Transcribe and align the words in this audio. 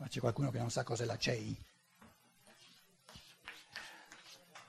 Ma 0.00 0.08
c'è 0.08 0.18
qualcuno 0.20 0.50
che 0.50 0.58
non 0.58 0.70
sa 0.70 0.82
cos'è 0.82 1.04
la 1.04 1.18
CEI? 1.18 1.54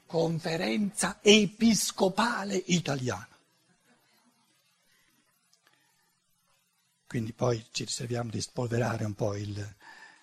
Conferenza 0.05 1.19
Episcopale 1.21 2.61
Italiana. 2.65 3.29
Quindi 7.07 7.31
poi 7.31 7.65
ci 7.71 7.86
riserviamo 7.86 8.29
di 8.29 8.41
spolverare 8.41 9.05
un 9.05 9.13
po' 9.13 9.38
il, 9.38 9.57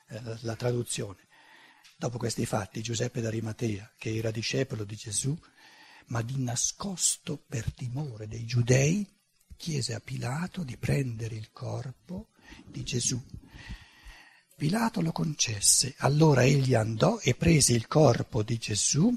eh, 0.09 0.21
la 0.41 0.57
traduzione. 0.57 1.27
Dopo 1.97 2.19
questi 2.19 2.45
fatti, 2.45 2.83
Giuseppe 2.83 3.23
d'Arimatea, 3.23 3.95
che 3.97 4.15
era 4.15 4.31
discepolo 4.31 4.85
di 4.85 4.95
Gesù, 4.95 5.35
ma 6.09 6.21
di 6.21 6.37
nascosto 6.37 7.39
per 7.39 7.73
timore 7.73 8.29
dei 8.29 8.45
giudei, 8.45 9.11
chiese 9.57 9.95
a 9.95 10.01
Pilato 10.01 10.65
di 10.65 10.77
prendere 10.77 11.35
il 11.35 11.51
corpo 11.51 12.29
di 12.67 12.83
Gesù. 12.85 13.19
Pilato 14.59 15.01
lo 15.01 15.13
concesse, 15.13 15.95
allora 15.99 16.45
egli 16.45 16.75
andò 16.75 17.21
e 17.21 17.37
prese 17.37 17.75
il 17.75 17.87
corpo 17.87 18.43
di 18.43 18.59
Gesù, 18.59 19.17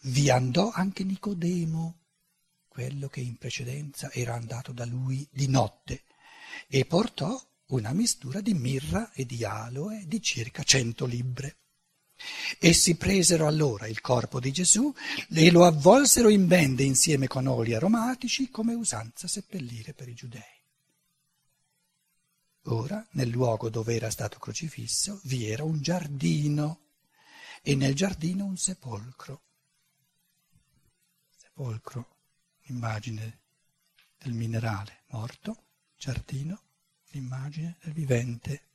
vi 0.00 0.28
andò 0.28 0.70
anche 0.70 1.04
Nicodemo, 1.04 2.00
quello 2.68 3.08
che 3.08 3.20
in 3.20 3.38
precedenza 3.38 4.12
era 4.12 4.34
andato 4.34 4.72
da 4.72 4.84
lui 4.84 5.26
di 5.32 5.48
notte, 5.48 6.02
e 6.68 6.84
portò 6.84 7.42
una 7.68 7.94
mistura 7.94 8.42
di 8.42 8.52
mirra 8.52 9.10
e 9.14 9.24
di 9.24 9.42
aloe 9.42 10.04
di 10.06 10.20
circa 10.20 10.62
cento 10.64 11.06
libbre. 11.06 11.56
Essi 12.58 12.96
presero 12.96 13.46
allora 13.46 13.86
il 13.86 14.02
corpo 14.02 14.38
di 14.38 14.52
Gesù 14.52 14.92
e 15.30 15.50
lo 15.50 15.64
avvolsero 15.64 16.28
in 16.28 16.46
bende 16.46 16.82
insieme 16.82 17.26
con 17.26 17.46
oli 17.46 17.72
aromatici 17.72 18.50
come 18.50 18.74
usanza 18.74 19.26
seppellire 19.26 19.94
per 19.94 20.10
i 20.10 20.14
giudei. 20.14 20.61
Ora, 22.66 23.06
nel 23.12 23.28
luogo 23.28 23.68
dove 23.70 23.94
era 23.94 24.10
stato 24.10 24.38
crocifisso, 24.38 25.20
vi 25.24 25.48
era 25.48 25.64
un 25.64 25.80
giardino 25.80 26.80
e 27.62 27.74
nel 27.74 27.94
giardino 27.94 28.44
un 28.44 28.56
sepolcro. 28.56 29.42
Sepolcro, 31.28 32.16
immagine 32.66 33.40
del 34.18 34.32
minerale 34.32 35.02
morto, 35.08 35.64
giardino, 35.96 36.62
l'immagine 37.10 37.78
del 37.82 37.92
vivente, 37.92 38.68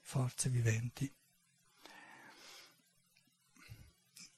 forze 0.00 0.48
viventi. 0.48 1.12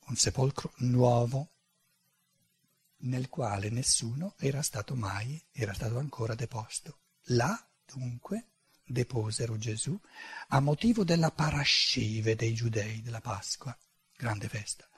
un 0.06 0.16
sepolcro 0.16 0.72
nuovo 0.78 1.50
nel 3.04 3.28
quale 3.28 3.70
nessuno 3.70 4.34
era 4.38 4.62
stato 4.62 4.94
mai, 4.94 5.42
era 5.52 5.72
stato 5.72 5.98
ancora 5.98 6.34
deposto. 6.34 7.00
Là, 7.28 7.68
dunque, 7.86 8.48
deposero 8.84 9.56
Gesù 9.56 9.98
a 10.48 10.60
motivo 10.60 11.04
della 11.04 11.30
parascive 11.30 12.36
dei 12.36 12.54
giudei 12.54 13.00
della 13.02 13.20
Pasqua, 13.20 13.76
grande 14.16 14.48
festa, 14.48 14.88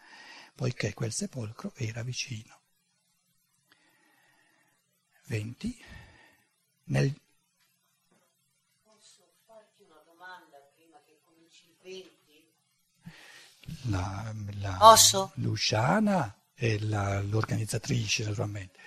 poiché 0.54 0.94
quel 0.94 1.12
sepolcro 1.12 1.72
era 1.76 2.02
vicino. 2.02 2.60
20. 5.26 5.84
Nel... 6.84 7.20
Posso 8.82 9.34
farti 9.44 9.82
una 9.82 10.00
domanda 10.04 10.58
prima 10.74 11.00
che 11.04 11.18
cominci 11.24 11.66
il 11.66 11.76
20? 11.82 12.16
la, 13.88 14.32
la 14.60 14.76
Posso? 14.78 15.32
Luciana 15.36 16.34
e 16.54 16.80
la, 16.80 17.20
l'organizzatrice 17.20 18.24
naturalmente. 18.24 18.78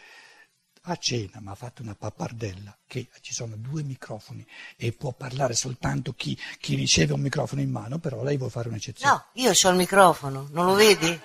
A 0.91 0.95
cena 0.97 1.39
mi 1.39 1.49
ha 1.49 1.53
fatto 1.55 1.83
una 1.83 1.93
pappardella 1.93 2.75
che 2.87 3.09
ci 3.21 3.31
sono 3.31 3.55
due 3.57 3.83
microfoni 3.83 4.43
e 4.75 4.91
può 4.91 5.11
parlare 5.11 5.53
soltanto 5.53 6.13
chi, 6.13 6.35
chi 6.59 6.73
riceve 6.73 7.13
un 7.13 7.21
microfono 7.21 7.61
in 7.61 7.69
mano, 7.69 7.99
però 7.99 8.23
lei 8.23 8.37
vuole 8.37 8.51
fare 8.51 8.69
un'eccezione. 8.69 9.11
No, 9.11 9.25
io 9.33 9.51
ho 9.51 9.69
il 9.69 9.75
microfono, 9.75 10.47
non 10.51 10.65
lo 10.65 10.73
vedi? 10.73 11.19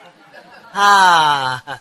Ah, 0.72 1.80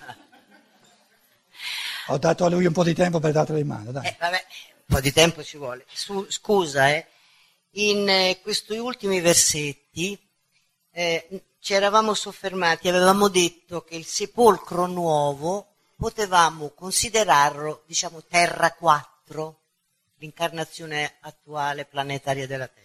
Ho 2.07 2.17
dato 2.17 2.45
a 2.45 2.49
lui 2.49 2.65
un 2.65 2.71
po' 2.71 2.85
di 2.85 2.93
tempo 2.93 3.19
per 3.19 3.33
dartela 3.33 3.59
in 3.59 3.67
mano, 3.67 3.91
dai. 3.91 4.07
eh, 4.07 4.15
vabbè, 4.17 4.45
un 4.87 4.95
po' 4.95 5.01
di 5.01 5.11
tempo 5.11 5.43
ci 5.43 5.57
vuole. 5.57 5.85
Su- 5.91 6.25
scusa, 6.29 6.89
eh, 6.89 7.05
in 7.71 8.07
eh, 8.07 8.39
questi 8.41 8.77
ultimi 8.77 9.19
versetti 9.19 10.17
eh, 10.91 11.43
ci 11.59 11.73
eravamo 11.73 12.13
soffermati, 12.13 12.87
avevamo 12.87 13.27
detto 13.27 13.83
che 13.83 13.95
il 13.97 14.05
sepolcro 14.05 14.85
nuovo 14.85 15.72
potevamo 16.03 16.71
considerarlo, 16.71 17.83
diciamo, 17.85 18.21
terra 18.23 18.73
4, 18.73 19.59
l'incarnazione 20.17 21.15
attuale 21.21 21.85
planetaria 21.85 22.45
della 22.45 22.67
Terra. 22.67 22.81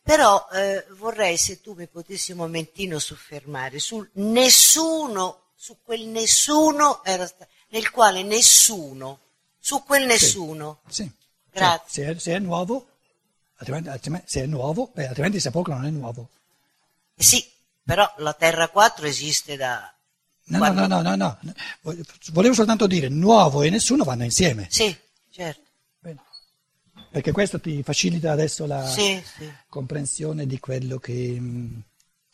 Però 0.00 0.46
eh, 0.52 0.86
vorrei 0.90 1.36
se 1.36 1.60
tu 1.60 1.74
mi 1.74 1.88
potessi 1.88 2.30
un 2.30 2.38
momentino 2.38 3.00
soffermare 3.00 3.80
sul 3.80 4.08
nessuno, 4.12 5.46
su 5.56 5.78
quel 5.82 6.06
nessuno 6.06 7.02
sta- 7.02 7.48
nel 7.70 7.90
quale 7.90 8.22
nessuno, 8.22 9.18
su 9.58 9.82
quel 9.82 10.06
nessuno. 10.06 10.82
Sì. 10.86 11.10
Grazie. 11.50 12.04
Cioè, 12.04 12.12
se, 12.12 12.16
è, 12.16 12.18
se 12.20 12.34
è 12.36 12.38
nuovo, 12.38 12.86
altrimenti, 13.56 13.88
altrimenti- 13.88 14.30
se 14.30 14.42
è 14.42 14.46
nuovo, 14.46 14.92
beh, 14.94 15.08
altrimenti 15.08 15.38
il 15.38 15.42
sepolcro 15.42 15.74
non 15.74 15.84
è 15.84 15.90
nuovo. 15.90 16.28
Eh 17.16 17.24
Sì, 17.24 17.44
però 17.82 18.08
la 18.18 18.34
Terra 18.34 18.68
4 18.68 19.04
esiste 19.04 19.56
da... 19.56 19.92
No, 20.48 20.58
quando- 20.58 20.86
no, 20.86 21.00
no, 21.02 21.14
no, 21.16 21.38
no. 21.42 21.94
Volevo 22.32 22.54
soltanto 22.54 22.86
dire, 22.86 23.08
nuovo 23.08 23.62
e 23.62 23.70
nessuno 23.70 24.04
vanno 24.04 24.24
insieme. 24.24 24.66
Sì, 24.70 24.94
certo. 25.30 25.62
Bene. 26.00 26.20
Perché 27.10 27.32
questo 27.32 27.60
ti 27.60 27.82
facilita 27.82 28.32
adesso 28.32 28.66
la 28.66 28.86
Sì, 28.86 29.22
sì. 29.36 29.50
comprensione 29.68 30.46
di 30.46 30.58
quello 30.58 30.98
che, 30.98 31.36
mm, 31.38 31.78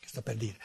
che 0.01 0.09
sto 0.09 0.23
per 0.23 0.37
dire. 0.37 0.57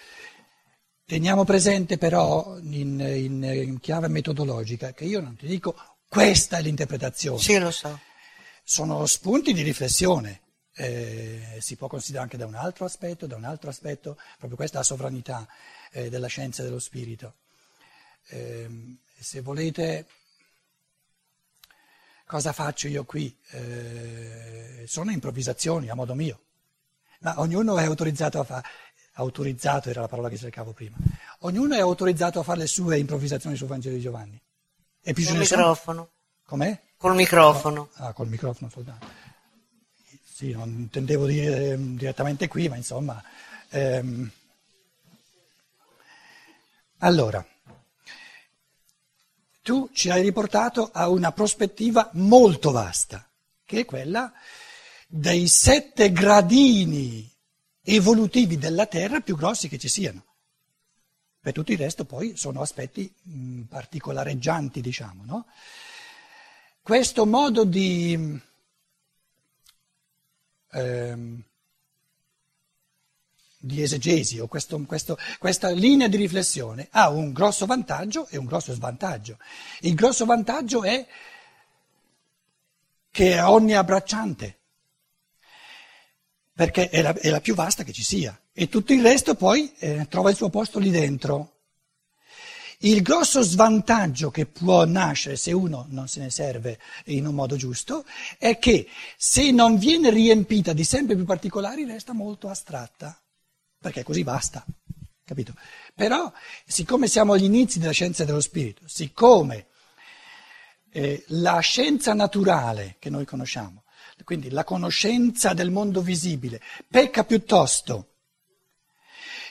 Teniamo 1.05 1.43
presente 1.43 1.97
però 1.97 2.57
in, 2.59 2.99
in- 2.99 3.43
in 3.43 3.79
chiave 3.79 4.07
metodologica 4.09 4.93
che 4.93 5.05
io 5.05 5.19
non 5.21 5.35
ti 5.35 5.47
dico 5.47 5.75
questa 6.07 6.57
è 6.57 6.61
l'interpretazione, 6.61 7.39
Sì, 7.39 7.57
lo 7.57 7.71
so. 7.71 7.99
sono 8.63 9.05
spunti 9.07 9.53
di 9.53 9.63
riflessione. 9.63 10.41
Eh, 10.75 11.57
si 11.59 11.75
può 11.75 11.87
considerare 11.87 12.25
anche 12.25 12.37
da 12.37 12.45
un 12.45 12.53
altro 12.55 12.85
aspetto, 12.85 13.25
da 13.25 13.35
un 13.35 13.43
altro 13.43 13.69
aspetto, 13.69 14.17
proprio 14.37 14.55
questa 14.55 14.77
la 14.77 14.83
sovranità 14.83 15.47
eh, 15.91 16.09
della 16.09 16.27
scienza 16.27 16.61
e 16.61 16.65
dello 16.65 16.79
spirito. 16.79 17.35
Ehm, 18.29 18.97
se 19.19 19.41
volete, 19.41 20.05
cosa 22.25 22.51
faccio 22.53 22.87
io 22.87 23.03
qui? 23.05 23.35
Eh, 23.51 24.85
sono 24.87 25.11
improvvisazioni 25.11 25.89
a 25.89 25.95
modo 25.95 26.13
mio, 26.13 26.39
ma 27.19 27.39
ognuno 27.39 27.77
è 27.77 27.83
autorizzato 27.83 28.39
a 28.39 28.43
fare, 28.43 28.67
autorizzato 29.13 29.89
era 29.89 30.01
la 30.01 30.07
parola 30.07 30.29
che 30.29 30.37
cercavo 30.37 30.71
prima, 30.73 30.95
ognuno 31.39 31.75
è 31.75 31.79
autorizzato 31.79 32.39
a 32.39 32.43
fare 32.43 32.59
le 32.59 32.67
sue 32.67 32.97
improvvisazioni 32.97 33.55
sul 33.55 33.67
Vangelo 33.67 33.95
di 33.95 34.01
Giovanni. 34.01 34.39
E 35.01 35.13
Col 35.13 35.23
ne 35.37 35.45
sono- 35.45 35.61
microfono. 35.61 36.09
Com'è? 36.45 36.81
Col 36.97 37.15
microfono. 37.15 37.89
Ah, 37.95 38.11
col 38.13 38.27
microfono 38.27 38.69
soltanto. 38.69 39.07
Sì, 40.23 40.51
non 40.51 40.69
intendevo 40.69 41.25
dire 41.25 41.71
ehm, 41.71 41.95
direttamente 41.97 42.47
qui, 42.47 42.67
ma 42.69 42.75
insomma. 42.75 43.21
ehm. 43.69 44.31
Allora, 47.01 47.45
tu 49.61 49.89
ci 49.93 50.09
hai 50.09 50.21
riportato 50.21 50.89
a 50.91 51.07
una 51.07 51.31
prospettiva 51.31 52.09
molto 52.13 52.71
vasta, 52.71 53.25
che 53.63 53.81
è 53.81 53.85
quella 53.85 54.33
dei 55.07 55.47
sette 55.47 56.11
gradini 56.11 57.29
evolutivi 57.83 58.57
della 58.57 58.85
Terra 58.85 59.21
più 59.21 59.37
grossi 59.37 59.69
che 59.69 59.77
ci 59.77 59.87
siano. 59.87 60.25
Per 61.39 61.53
tutto 61.53 61.71
il 61.71 61.77
resto 61.77 62.03
poi 62.03 62.35
sono 62.35 62.59
aspetti 62.59 63.09
mh, 63.21 63.61
particolareggianti, 63.61 64.81
diciamo, 64.81 65.23
no? 65.23 65.45
Questo 66.81 67.25
modo 67.25 67.63
di, 67.63 68.41
ehm, 70.71 71.43
di 73.61 73.81
esegesi 73.81 74.39
o 74.39 74.47
questo- 74.47 74.81
questo- 74.85 75.17
questa 75.37 75.69
linea 75.69 76.07
di 76.07 76.15
riflessione 76.15 76.87
ha 76.91 77.09
un 77.09 77.33
grosso 77.33 77.65
vantaggio 77.65 78.27
e 78.29 78.37
un 78.37 78.45
grosso 78.45 78.73
svantaggio. 78.73 79.37
Il 79.81 79.95
grosso 79.95 80.25
vantaggio 80.25 80.83
è 80.83 81.05
che 83.11 83.33
è 83.33 83.43
onniabbracciante, 83.43 84.57
perché 86.53 86.89
è 86.89 87.01
la, 87.01 87.13
è 87.13 87.29
la 87.29 87.41
più 87.41 87.53
vasta 87.53 87.83
che 87.83 87.91
ci 87.91 88.03
sia 88.03 88.39
e 88.53 88.69
tutto 88.69 88.93
il 88.93 89.01
resto 89.01 89.35
poi 89.35 89.73
eh, 89.79 90.07
trova 90.09 90.29
il 90.29 90.35
suo 90.35 90.49
posto 90.49 90.79
lì 90.79 90.89
dentro. 90.89 91.55
Il 92.79 93.01
grosso 93.01 93.41
svantaggio 93.41 94.31
che 94.31 94.45
può 94.45 94.85
nascere 94.85 95.35
se 95.35 95.51
uno 95.51 95.85
non 95.89 96.07
se 96.07 96.21
ne 96.21 96.29
serve 96.29 96.79
in 97.05 97.27
un 97.27 97.35
modo 97.35 97.57
giusto 97.57 98.05
è 98.37 98.57
che 98.57 98.87
se 99.17 99.51
non 99.51 99.77
viene 99.77 100.09
riempita 100.09 100.71
di 100.71 100.85
sempre 100.85 101.15
più 101.15 101.25
particolari 101.25 101.83
resta 101.83 102.13
molto 102.13 102.47
astratta, 102.47 103.21
perché 103.79 104.03
così 104.03 104.23
basta, 104.23 104.65
capito? 105.23 105.53
Però 105.95 106.31
siccome 106.65 107.07
siamo 107.07 107.33
agli 107.33 107.45
inizi 107.45 107.79
della 107.79 107.91
scienza 107.91 108.25
dello 108.25 108.41
spirito, 108.41 108.87
siccome 108.87 109.67
eh, 110.91 111.23
la 111.27 111.59
scienza 111.59 112.13
naturale 112.13 112.95
che 112.99 113.09
noi 113.09 113.25
conosciamo 113.25 113.83
quindi 114.23 114.49
la 114.49 114.63
conoscenza 114.63 115.53
del 115.53 115.71
mondo 115.71 116.01
visibile, 116.01 116.61
pecca 116.87 117.23
piuttosto 117.23 118.15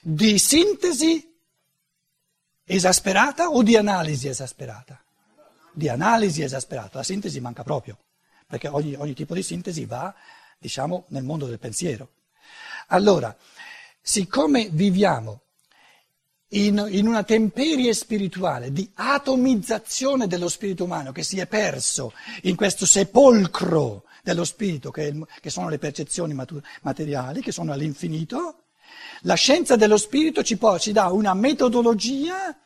di 0.03 0.39
sintesi 0.39 1.37
esasperata 2.65 3.49
o 3.49 3.63
di 3.63 3.77
analisi 3.77 4.29
esasperata? 4.29 5.03
Di 5.73 5.89
analisi 5.89 6.43
esasperata, 6.43 6.99
la 6.99 7.05
sintesi 7.05 7.41
manca 7.41 7.63
proprio, 7.63 7.99
perché 8.47 8.69
ogni, 8.69 8.95
ogni 8.95 9.15
tipo 9.15 9.35
di 9.35 9.43
sintesi 9.43 9.85
va, 9.85 10.15
diciamo, 10.59 11.07
nel 11.09 11.25
mondo 11.25 11.47
del 11.47 11.59
pensiero. 11.59 12.13
Allora, 12.89 13.37
siccome 14.01 14.69
viviamo 14.71 15.43
in, 16.53 16.87
in, 16.91 17.07
una 17.07 17.25
temperie 17.25 17.93
spirituale 17.93 18.73
di 18.73 18.91
atomizzazione 18.95 20.27
dello 20.27 20.49
spirito 20.49 20.85
umano 20.85 21.13
che 21.13 21.23
si 21.23 21.39
è 21.39 21.47
perso 21.47 22.13
in 22.43 22.57
questo 22.57 22.87
sepolcro 22.87 24.05
dello 24.23 24.45
spirito 24.45 24.91
che, 24.91 25.15
che 25.41 25.51
sono 25.51 25.69
le 25.69 25.79
percezioni 25.79 26.35
materiali, 26.83 27.43
che 27.43 27.53
sono 27.53 27.73
all'infinito, 27.73 28.63
la 29.23 29.35
scienza 29.35 29.77
dello 29.77 29.97
spirito 29.97 30.43
ci, 30.43 30.57
può, 30.57 30.79
ci 30.79 30.93
dà 30.93 31.09
una 31.09 31.35
metodologia 31.35 32.57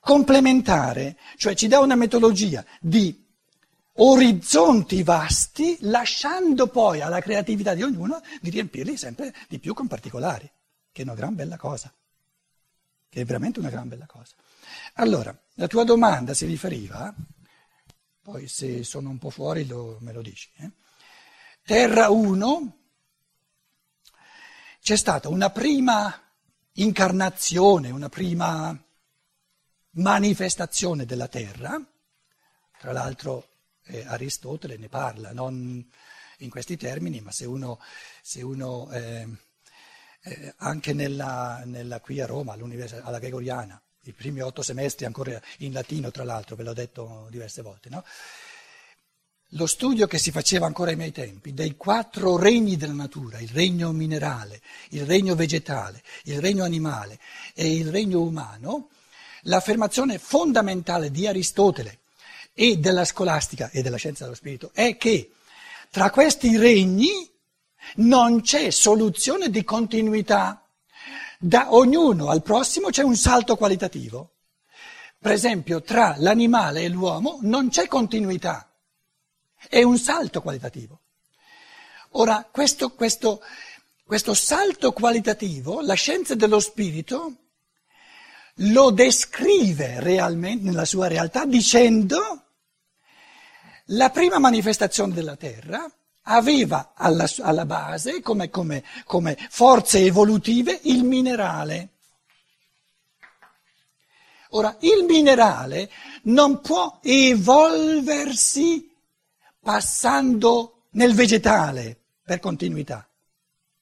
complementare, 0.00 1.16
cioè 1.36 1.54
ci 1.54 1.66
dà 1.66 1.80
una 1.80 1.94
metodologia 1.94 2.64
di 2.80 3.23
orizzonti 3.96 5.02
vasti, 5.02 5.76
lasciando 5.82 6.66
poi 6.66 7.00
alla 7.00 7.20
creatività 7.20 7.74
di 7.74 7.82
ognuno 7.82 8.20
di 8.40 8.50
riempirli 8.50 8.96
sempre 8.96 9.34
di 9.48 9.58
più 9.58 9.74
con 9.74 9.86
particolari, 9.86 10.50
che 10.90 11.02
è 11.02 11.04
una 11.04 11.14
gran 11.14 11.34
bella 11.34 11.56
cosa, 11.56 11.92
che 13.08 13.20
è 13.20 13.24
veramente 13.24 13.60
una 13.60 13.70
gran 13.70 13.88
bella 13.88 14.06
cosa. 14.06 14.34
Allora, 14.94 15.36
la 15.54 15.66
tua 15.66 15.84
domanda 15.84 16.34
si 16.34 16.46
riferiva, 16.46 17.14
poi 18.22 18.48
se 18.48 18.82
sono 18.84 19.10
un 19.10 19.18
po' 19.18 19.30
fuori 19.30 19.66
lo, 19.66 19.98
me 20.00 20.12
lo 20.12 20.22
dici, 20.22 20.50
eh? 20.56 20.70
Terra 21.62 22.10
1 22.10 22.78
c'è 24.80 24.96
stata 24.96 25.30
una 25.30 25.48
prima 25.48 26.20
incarnazione, 26.72 27.90
una 27.90 28.10
prima 28.10 28.78
manifestazione 29.92 31.06
della 31.06 31.28
terra, 31.28 31.80
tra 32.78 32.92
l'altro 32.92 33.53
eh, 33.86 34.04
Aristotele 34.06 34.76
ne 34.76 34.88
parla, 34.88 35.32
non 35.32 35.84
in 36.38 36.50
questi 36.50 36.76
termini, 36.76 37.20
ma 37.20 37.30
se 37.30 37.44
uno, 37.44 37.80
se 38.22 38.42
uno 38.42 38.90
eh, 38.90 39.26
eh, 40.22 40.54
anche 40.58 40.92
nella, 40.92 41.62
nella, 41.64 42.00
qui 42.00 42.20
a 42.20 42.26
Roma, 42.26 42.54
alla 42.54 43.18
Gregoriana, 43.18 43.80
i 44.02 44.12
primi 44.12 44.40
otto 44.40 44.62
semestri 44.62 45.06
ancora 45.06 45.40
in 45.58 45.72
latino, 45.72 46.10
tra 46.10 46.24
l'altro, 46.24 46.56
ve 46.56 46.62
l'ho 46.62 46.72
detto 46.72 47.28
diverse 47.30 47.62
volte, 47.62 47.88
no? 47.88 48.04
lo 49.48 49.66
studio 49.66 50.06
che 50.06 50.18
si 50.18 50.32
faceva 50.32 50.66
ancora 50.66 50.90
ai 50.90 50.96
miei 50.96 51.12
tempi 51.12 51.54
dei 51.54 51.76
quattro 51.76 52.36
regni 52.36 52.76
della 52.76 52.92
natura, 52.92 53.38
il 53.38 53.50
regno 53.50 53.92
minerale, 53.92 54.60
il 54.90 55.06
regno 55.06 55.36
vegetale, 55.36 56.02
il 56.24 56.40
regno 56.40 56.64
animale 56.64 57.20
e 57.54 57.72
il 57.72 57.88
regno 57.90 58.20
umano, 58.20 58.88
l'affermazione 59.42 60.18
fondamentale 60.18 61.10
di 61.10 61.26
Aristotele 61.26 62.00
e 62.54 62.76
della 62.78 63.04
scolastica 63.04 63.68
e 63.70 63.82
della 63.82 63.96
scienza 63.96 64.24
dello 64.24 64.36
spirito 64.36 64.70
è 64.72 64.96
che 64.96 65.32
tra 65.90 66.10
questi 66.10 66.56
regni 66.56 67.30
non 67.96 68.40
c'è 68.40 68.70
soluzione 68.70 69.50
di 69.50 69.64
continuità. 69.64 70.66
Da 71.38 71.74
ognuno 71.74 72.30
al 72.30 72.42
prossimo 72.42 72.88
c'è 72.88 73.02
un 73.02 73.16
salto 73.16 73.56
qualitativo. 73.56 74.30
Per 75.18 75.32
esempio, 75.32 75.82
tra 75.82 76.14
l'animale 76.18 76.82
e 76.82 76.88
l'uomo 76.88 77.38
non 77.42 77.68
c'è 77.68 77.86
continuità. 77.86 78.70
È 79.68 79.82
un 79.82 79.98
salto 79.98 80.40
qualitativo. 80.40 81.00
Ora, 82.16 82.46
questo, 82.50 82.90
questo, 82.90 83.42
questo 84.04 84.34
salto 84.34 84.92
qualitativo, 84.92 85.80
la 85.80 85.94
scienza 85.94 86.34
dello 86.34 86.60
spirito 86.60 87.36
lo 88.58 88.90
descrive 88.90 89.98
realmente 90.00 90.64
nella 90.64 90.84
sua 90.84 91.08
realtà 91.08 91.44
dicendo 91.44 92.43
la 93.88 94.10
prima 94.10 94.38
manifestazione 94.38 95.12
della 95.12 95.36
Terra 95.36 95.90
aveva 96.22 96.92
alla, 96.94 97.26
alla 97.40 97.66
base 97.66 98.22
come, 98.22 98.48
come, 98.48 98.82
come 99.04 99.36
forze 99.50 99.98
evolutive 100.00 100.80
il 100.84 101.04
minerale. 101.04 101.90
Ora, 104.50 104.76
il 104.80 105.04
minerale 105.04 105.90
non 106.24 106.60
può 106.60 107.00
evolversi 107.02 108.90
passando 109.60 110.84
nel 110.90 111.14
vegetale 111.14 111.98
per 112.22 112.38
continuità, 112.38 113.06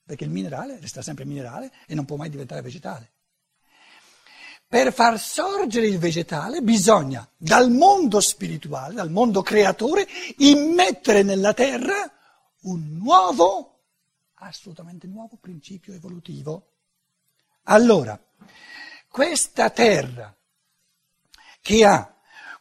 perché 0.03 0.23
il 0.23 0.31
minerale 0.31 0.79
resta 0.79 1.01
sempre 1.01 1.25
minerale 1.25 1.71
e 1.85 1.93
non 1.93 2.05
può 2.05 2.17
mai 2.17 2.29
diventare 2.29 2.61
vegetale. 2.61 3.12
Per 4.73 4.91
far 4.91 5.19
sorgere 5.19 5.85
il 5.85 5.99
vegetale 5.99 6.63
bisogna 6.63 7.29
dal 7.37 7.69
mondo 7.69 8.19
spirituale, 8.19 8.95
dal 8.95 9.11
mondo 9.11 9.43
creatore, 9.43 10.07
immettere 10.37 11.21
nella 11.21 11.53
terra 11.53 12.11
un 12.61 12.97
nuovo, 12.99 13.81
assolutamente 14.33 15.05
nuovo 15.05 15.37
principio 15.39 15.93
evolutivo. 15.93 16.69
Allora, 17.65 18.19
questa 19.09 19.69
terra 19.69 20.35
che 21.61 21.85
ha 21.85 22.11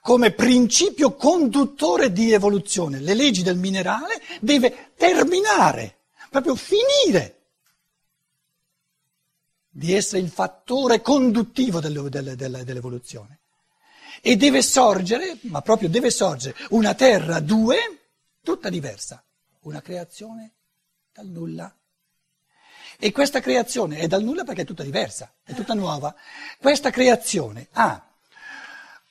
come 0.02 0.32
principio 0.32 1.14
conduttore 1.14 2.12
di 2.12 2.30
evoluzione. 2.30 3.00
Le 3.00 3.14
leggi 3.14 3.42
del 3.42 3.56
minerale 3.56 4.20
deve 4.38 4.92
terminare, 4.96 6.00
proprio 6.28 6.56
finire 6.56 7.41
di 9.74 9.94
essere 9.94 10.20
il 10.20 10.28
fattore 10.28 11.00
conduttivo 11.00 11.80
dell'evoluzione. 11.80 13.38
E 14.20 14.36
deve 14.36 14.60
sorgere, 14.60 15.38
ma 15.42 15.62
proprio 15.62 15.88
deve 15.88 16.10
sorgere, 16.10 16.54
una 16.70 16.94
terra 16.94 17.40
due, 17.40 17.78
tutta 18.42 18.68
diversa, 18.68 19.24
una 19.62 19.80
creazione 19.80 20.52
dal 21.12 21.26
nulla. 21.26 21.74
E 22.98 23.10
questa 23.10 23.40
creazione 23.40 23.96
è 23.96 24.06
dal 24.06 24.22
nulla 24.22 24.44
perché 24.44 24.62
è 24.62 24.66
tutta 24.66 24.84
diversa, 24.84 25.32
è 25.42 25.54
tutta 25.54 25.74
nuova. 25.74 26.14
Questa 26.60 26.90
creazione 26.90 27.68
ha 27.72 28.06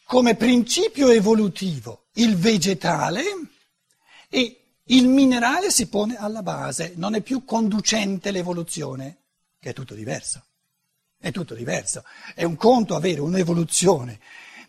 come 0.06 0.36
principio 0.36 1.10
evolutivo 1.10 2.06
il 2.14 2.38
vegetale 2.38 3.24
e 4.30 4.62
il 4.84 5.08
minerale 5.08 5.72
si 5.72 5.88
pone 5.88 6.18
alla 6.18 6.44
base, 6.44 6.94
non 6.96 7.16
è 7.16 7.22
più 7.22 7.44
conducente 7.44 8.32
l'evoluzione, 8.32 9.18
che 9.60 9.72
è 9.72 9.74
tutto 9.74 9.94
diverso. 9.94 10.44
È 11.22 11.32
tutto 11.32 11.54
diverso. 11.54 12.04
È 12.34 12.44
un 12.44 12.56
conto 12.56 12.96
avere 12.96 13.22
un'evoluzione 13.22 14.20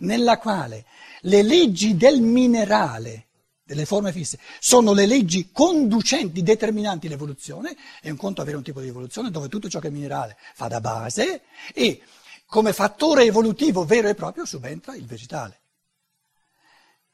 nella 0.00 0.36
quale 0.38 0.84
le 1.22 1.42
leggi 1.42 1.96
del 1.96 2.20
minerale, 2.20 3.28
delle 3.64 3.86
forme 3.86 4.12
fisse, 4.12 4.38
sono 4.60 4.92
le 4.92 5.06
leggi 5.06 5.50
conducenti, 5.50 6.42
determinanti 6.42 7.08
l'evoluzione, 7.08 7.74
è 8.02 8.10
un 8.10 8.18
conto 8.18 8.42
avere 8.42 8.58
un 8.58 8.62
tipo 8.62 8.82
di 8.82 8.88
evoluzione 8.88 9.30
dove 9.30 9.48
tutto 9.48 9.70
ciò 9.70 9.78
che 9.78 9.88
è 9.88 9.90
minerale 9.90 10.36
fa 10.54 10.68
da 10.68 10.80
base 10.80 11.42
e 11.72 12.02
come 12.44 12.74
fattore 12.74 13.24
evolutivo 13.24 13.86
vero 13.86 14.08
e 14.08 14.14
proprio 14.14 14.44
subentra 14.44 14.94
il 14.94 15.06
vegetale. 15.06 15.60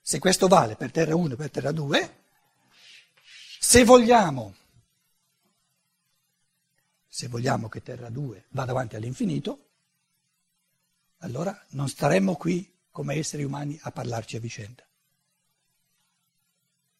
Se 0.02 0.18
questo 0.18 0.49
vale 0.49 0.75
per 0.75 0.90
terra 0.90 1.14
1 1.14 1.35
e 1.35 1.37
per 1.37 1.50
terra 1.50 1.71
2, 1.71 2.16
se 3.61 3.85
vogliamo, 3.85 4.54
se 7.18 7.26
vogliamo 7.26 7.68
che 7.68 7.82
terra 7.82 8.10
2 8.10 8.46
vada 8.50 8.70
avanti 8.70 8.94
all'infinito, 8.94 9.70
allora 11.18 11.66
non 11.70 11.88
staremmo 11.88 12.37
qui 12.37 12.72
come 12.90 13.16
esseri 13.16 13.42
umani 13.42 13.76
a 13.82 13.90
parlarci 13.90 14.37
a 14.37 14.40
vicenda. 14.40 14.87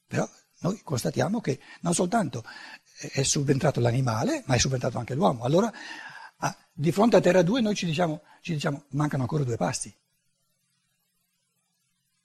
Però 0.08 0.28
noi 0.60 0.80
constatiamo 0.82 1.40
che 1.40 1.60
non 1.82 1.94
soltanto 1.94 2.42
è 3.12 3.22
subentrato 3.22 3.78
l'animale, 3.78 4.42
ma 4.46 4.56
è 4.56 4.58
subentrato 4.58 4.98
anche 4.98 5.14
l'uomo. 5.14 5.44
Allora 5.44 5.72
Ah, 6.40 6.56
di 6.72 6.92
fronte 6.92 7.16
a 7.16 7.20
Terra 7.20 7.42
2 7.42 7.60
noi 7.60 7.75
ci 7.75 7.84
diciamo, 7.84 8.22
ci 8.40 8.52
diciamo 8.52 8.84
mancano 8.90 9.22
ancora 9.22 9.42
due 9.42 9.56
passi. 9.56 9.92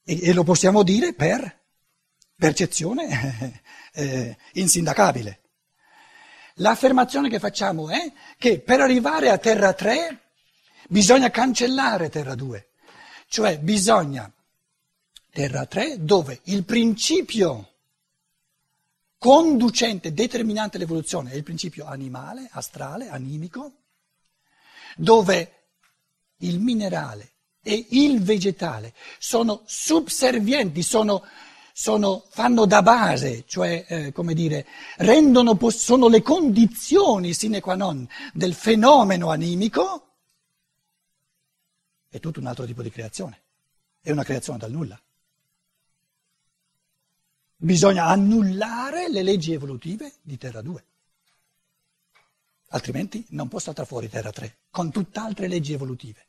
E, 0.03 0.19
e 0.21 0.33
lo 0.33 0.43
possiamo 0.43 0.83
dire 0.83 1.13
per 1.13 1.61
percezione 2.35 3.61
eh, 3.93 4.37
insindacabile. 4.53 5.42
L'affermazione 6.57 7.29
che 7.29 7.39
facciamo 7.39 7.89
è 7.89 8.11
che 8.37 8.59
per 8.59 8.79
arrivare 8.79 9.29
a 9.29 9.37
Terra 9.37 9.73
3 9.73 10.19
bisogna 10.87 11.29
cancellare 11.29 12.09
Terra 12.09 12.35
2, 12.35 12.69
cioè 13.27 13.57
bisogna 13.57 14.31
Terra 15.31 15.65
3 15.65 16.03
dove 16.03 16.41
il 16.43 16.63
principio 16.63 17.69
conducente, 19.17 20.13
determinante 20.13 20.77
l'evoluzione 20.77 21.31
è 21.31 21.35
il 21.35 21.43
principio 21.43 21.85
animale, 21.85 22.49
astrale, 22.51 23.07
animico, 23.07 23.71
dove 24.97 25.63
il 26.39 26.59
minerale 26.59 27.31
e 27.63 27.87
il 27.91 28.21
vegetale 28.21 28.93
sono 29.17 29.63
subservienti, 29.65 30.83
sono, 30.83 31.25
sono, 31.75 32.23
fanno 32.29 32.65
da 32.67 32.83
base, 32.83 33.45
cioè, 33.47 33.83
eh, 33.87 34.11
come 34.11 34.35
dire, 34.35 34.65
rendono, 34.97 35.57
sono 35.71 36.07
le 36.07 36.21
condizioni 36.21 37.33
sine 37.33 37.59
qua 37.61 37.73
non 37.73 38.07
del 38.31 38.53
fenomeno 38.53 39.31
animico, 39.31 40.11
è 42.07 42.19
tutto 42.19 42.39
un 42.39 42.45
altro 42.45 42.65
tipo 42.65 42.83
di 42.83 42.91
creazione. 42.91 43.41
È 43.99 44.11
una 44.11 44.23
creazione 44.23 44.59
dal 44.59 44.69
nulla. 44.69 45.01
Bisogna 47.55 48.05
annullare 48.05 49.09
le 49.09 49.23
leggi 49.23 49.53
evolutive 49.53 50.13
di 50.21 50.37
Terra 50.37 50.61
2. 50.61 50.85
Altrimenti 52.67 53.25
non 53.29 53.47
può 53.47 53.57
saltare 53.57 53.87
fuori 53.87 54.09
Terra 54.09 54.31
3, 54.31 54.57
con 54.69 54.91
tutt'altre 54.91 55.47
leggi 55.47 55.73
evolutive. 55.73 56.27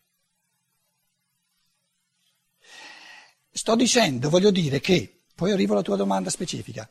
Sto 3.50 3.76
dicendo, 3.76 4.30
voglio 4.30 4.50
dire 4.50 4.80
che, 4.80 5.23
poi 5.34 5.52
arrivo 5.52 5.72
alla 5.72 5.82
tua 5.82 5.96
domanda 5.96 6.30
specifica, 6.30 6.88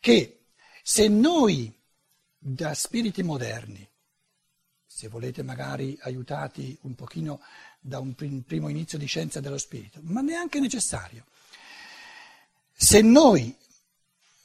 che 0.00 0.46
se 0.82 1.08
noi 1.08 1.72
da 2.36 2.74
spiriti 2.74 3.22
moderni, 3.22 3.88
se 4.84 5.08
volete 5.08 5.42
magari 5.42 5.98
aiutati 6.02 6.76
un 6.82 6.94
pochino 6.94 7.40
da 7.80 7.98
un 7.98 8.14
primo 8.14 8.68
inizio 8.68 8.98
di 8.98 9.06
scienza 9.06 9.40
dello 9.40 9.58
spirito, 9.58 10.00
ma 10.02 10.20
neanche 10.20 10.60
necessario, 10.60 11.24
se 12.72 13.00
noi 13.00 13.56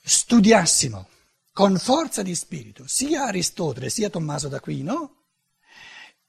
studiassimo 0.02 1.08
con 1.52 1.78
forza 1.78 2.22
di 2.22 2.36
spirito 2.36 2.88
sia 2.88 3.26
Aristotele 3.26 3.90
sia 3.90 4.10
Tommaso 4.10 4.48
d'Aquino, 4.48 5.16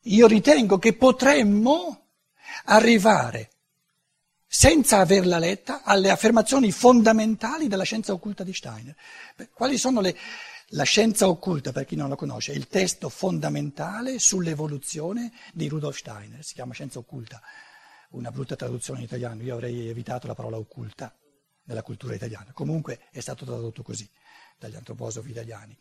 io 0.05 0.27
ritengo 0.27 0.79
che 0.79 0.95
potremmo 0.95 2.09
arrivare, 2.65 3.51
senza 4.53 4.99
averla 4.99 5.39
letta, 5.39 5.85
alle 5.85 6.11
affermazioni 6.11 6.73
fondamentali 6.73 7.69
della 7.69 7.85
scienza 7.85 8.13
occulta 8.13 8.43
di 8.43 8.53
Steiner. 8.53 8.97
Quali 9.55 9.79
sono 9.79 10.01
le... 10.01 10.17
La 10.75 10.83
scienza 10.83 11.29
occulta, 11.29 11.71
per 11.71 11.85
chi 11.85 11.95
non 11.95 12.09
la 12.09 12.17
conosce, 12.17 12.53
è 12.53 12.57
il 12.57 12.67
testo 12.67 13.09
fondamentale 13.09 14.19
sull'evoluzione 14.19 15.33
di 15.53 15.69
Rudolf 15.69 15.99
Steiner, 15.99 16.45
si 16.45 16.55
chiama 16.55 16.75
scienza 16.75 16.99
occulta, 16.99 17.41
una 18.11 18.31
brutta 18.31 18.57
traduzione 18.57 19.01
in 19.01 19.07
italiano, 19.07 19.43
io 19.43 19.55
avrei 19.55 19.89
evitato 19.89 20.27
la 20.27 20.35
parola 20.35 20.59
occulta 20.59 21.13
nella 21.65 21.83
cultura 21.83 22.15
italiana, 22.15 22.53
comunque 22.53 23.01
è 23.11 23.21
stato 23.21 23.45
tradotto 23.45 23.83
così 23.83 24.09
dagli 24.59 24.77
antroposofi 24.77 25.31
italiani. 25.31 25.77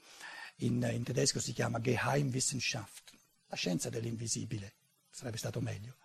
In, 0.58 0.88
in 0.92 1.04
tedesco 1.04 1.40
si 1.40 1.54
chiama 1.54 1.80
Geheimwissenschaft, 1.80 3.12
la 3.48 3.56
scienza 3.56 3.90
dell'invisibile, 3.90 4.74
sarebbe 5.10 5.38
stato 5.38 5.60
meglio. 5.60 5.98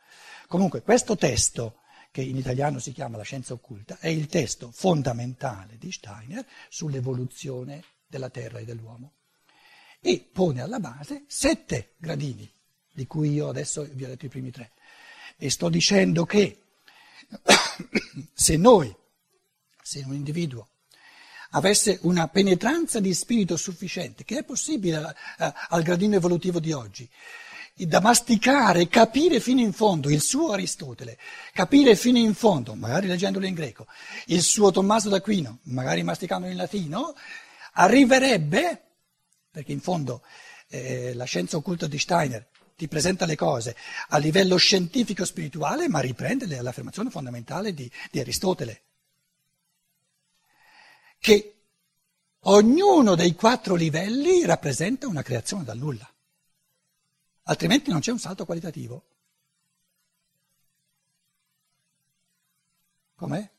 Comunque 0.46 0.82
questo 0.82 1.16
testo, 1.16 1.80
che 2.14 2.22
in 2.22 2.36
italiano 2.36 2.78
si 2.78 2.92
chiama 2.92 3.16
la 3.16 3.24
scienza 3.24 3.54
occulta, 3.54 3.98
è 3.98 4.06
il 4.06 4.28
testo 4.28 4.70
fondamentale 4.70 5.78
di 5.78 5.90
Steiner 5.90 6.46
sull'evoluzione 6.68 7.82
della 8.06 8.30
Terra 8.30 8.60
e 8.60 8.64
dell'uomo 8.64 9.14
e 9.98 10.24
pone 10.32 10.60
alla 10.60 10.78
base 10.78 11.24
sette 11.26 11.94
gradini, 11.96 12.48
di 12.92 13.08
cui 13.08 13.32
io 13.32 13.48
adesso 13.48 13.84
vi 13.90 14.04
ho 14.04 14.06
detto 14.06 14.26
i 14.26 14.28
primi 14.28 14.52
tre. 14.52 14.70
E 15.36 15.50
sto 15.50 15.68
dicendo 15.68 16.24
che 16.24 16.62
se 18.32 18.56
noi, 18.58 18.94
se 19.82 20.04
un 20.06 20.14
individuo 20.14 20.68
avesse 21.50 21.98
una 22.02 22.28
penetranza 22.28 23.00
di 23.00 23.12
spirito 23.12 23.56
sufficiente, 23.56 24.22
che 24.22 24.38
è 24.38 24.44
possibile 24.44 25.16
eh, 25.38 25.52
al 25.70 25.82
gradino 25.82 26.14
evolutivo 26.14 26.60
di 26.60 26.70
oggi, 26.70 27.10
da 27.76 28.00
masticare, 28.00 28.86
capire 28.88 29.40
fino 29.40 29.60
in 29.60 29.72
fondo 29.72 30.08
il 30.08 30.20
suo 30.20 30.52
Aristotele, 30.52 31.18
capire 31.52 31.96
fino 31.96 32.18
in 32.18 32.34
fondo, 32.34 32.74
magari 32.74 33.08
leggendolo 33.08 33.46
in 33.46 33.54
greco, 33.54 33.86
il 34.26 34.42
suo 34.42 34.70
Tommaso 34.70 35.08
d'Aquino, 35.08 35.58
magari 35.64 36.04
masticandolo 36.04 36.52
in 36.52 36.56
latino, 36.56 37.14
arriverebbe, 37.72 38.82
perché 39.50 39.72
in 39.72 39.80
fondo 39.80 40.22
eh, 40.68 41.14
la 41.14 41.24
scienza 41.24 41.56
occulta 41.56 41.88
di 41.88 41.98
Steiner 41.98 42.46
ti 42.76 42.86
presenta 42.86 43.26
le 43.26 43.36
cose 43.36 43.76
a 44.08 44.18
livello 44.18 44.56
scientifico-spirituale, 44.56 45.88
ma 45.88 45.98
riprende 45.98 46.46
l'affermazione 46.60 47.10
fondamentale 47.10 47.74
di, 47.74 47.90
di 48.10 48.20
Aristotele. 48.20 48.82
Che 51.18 51.54
ognuno 52.40 53.14
dei 53.16 53.34
quattro 53.34 53.74
livelli 53.74 54.44
rappresenta 54.44 55.08
una 55.08 55.22
creazione 55.22 55.64
dal 55.64 55.78
nulla, 55.78 56.08
altrimenti 57.44 57.90
non 57.90 58.00
c'è 58.00 58.10
un 58.10 58.18
salto 58.18 58.44
qualitativo. 58.44 59.04
Com'è? 63.14 63.50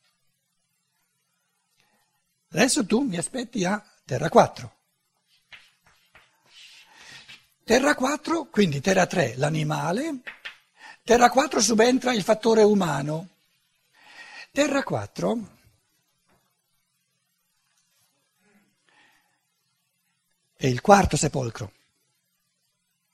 Adesso 2.50 2.86
tu 2.86 3.02
mi 3.02 3.18
aspetti 3.18 3.66
a 3.66 3.84
Terra 4.06 4.30
4. 4.30 4.74
Terra 7.64 7.96
4, 7.96 8.46
quindi 8.46 8.80
Terra 8.80 9.08
3 9.08 9.38
l'animale, 9.38 10.22
Terra 11.04 11.30
4 11.30 11.60
subentra 11.60 12.14
il 12.14 12.22
fattore 12.22 12.62
umano. 12.62 13.30
Terra 14.52 14.84
4 14.84 15.58
è 20.56 20.68
il 20.68 20.80
quarto 20.82 21.18
sepolcro. 21.18 21.72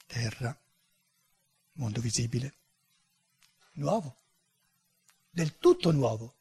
Terra, 0.05 0.55
mondo 1.81 1.99
visibile, 1.99 2.53
nuovo, 3.73 4.21
del 5.29 5.57
tutto 5.57 5.91
nuovo, 5.91 6.35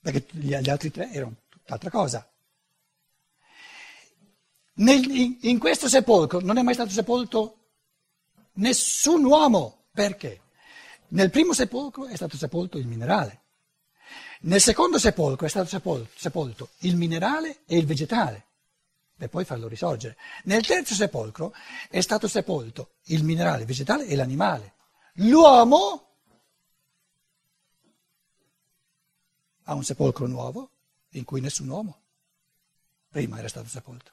perché 0.00 0.26
gli 0.38 0.54
altri 0.54 0.90
tre 0.90 1.10
erano 1.10 1.42
tutt'altra 1.48 1.90
cosa. 1.90 2.30
Nel, 4.74 5.04
in, 5.10 5.38
in 5.42 5.58
questo 5.58 5.88
sepolcro 5.88 6.40
non 6.40 6.58
è 6.58 6.62
mai 6.62 6.74
stato 6.74 6.90
sepolto 6.90 7.70
nessun 8.54 9.24
uomo, 9.24 9.86
perché? 9.90 10.42
Nel 11.08 11.30
primo 11.30 11.52
sepolcro 11.52 12.06
è 12.06 12.14
stato 12.14 12.36
sepolto 12.36 12.78
il 12.78 12.86
minerale, 12.86 13.42
nel 14.42 14.60
secondo 14.60 14.98
sepolcro 14.98 15.46
è 15.46 15.50
stato 15.50 15.68
sepolto, 15.68 16.10
sepolto 16.14 16.68
il 16.80 16.96
minerale 16.96 17.62
e 17.66 17.76
il 17.76 17.86
vegetale 17.86 18.46
per 19.16 19.30
poi 19.30 19.44
farlo 19.44 19.66
risorgere. 19.66 20.16
Nel 20.44 20.66
terzo 20.66 20.94
sepolcro 20.94 21.54
è 21.88 22.00
stato 22.00 22.28
sepolto 22.28 22.96
il 23.04 23.24
minerale 23.24 23.64
vegetale 23.64 24.06
e 24.06 24.14
l'animale. 24.14 24.74
L'uomo 25.18 26.14
ha 29.62 29.74
un 29.74 29.84
sepolcro 29.84 30.26
nuovo 30.26 30.70
in 31.10 31.24
cui 31.24 31.40
nessun 31.40 31.68
uomo 31.68 32.00
prima 33.08 33.38
era 33.38 33.48
stato 33.48 33.68
sepolto. 33.68 34.12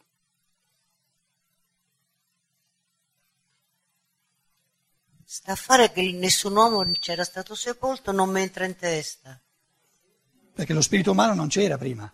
Sta 5.25 5.53
a 5.53 5.55
fare 5.55 5.91
che 5.91 6.11
nessun 6.11 6.55
uomo 6.55 6.83
c'era 6.99 7.23
stato 7.23 7.55
sepolto 7.55 8.11
non 8.11 8.29
mi 8.29 8.41
entra 8.41 8.65
in 8.65 8.77
testa. 8.77 9.41
Perché 10.53 10.73
lo 10.73 10.81
spirito 10.81 11.11
umano 11.11 11.33
non 11.33 11.47
c'era 11.47 11.77
prima 11.77 12.11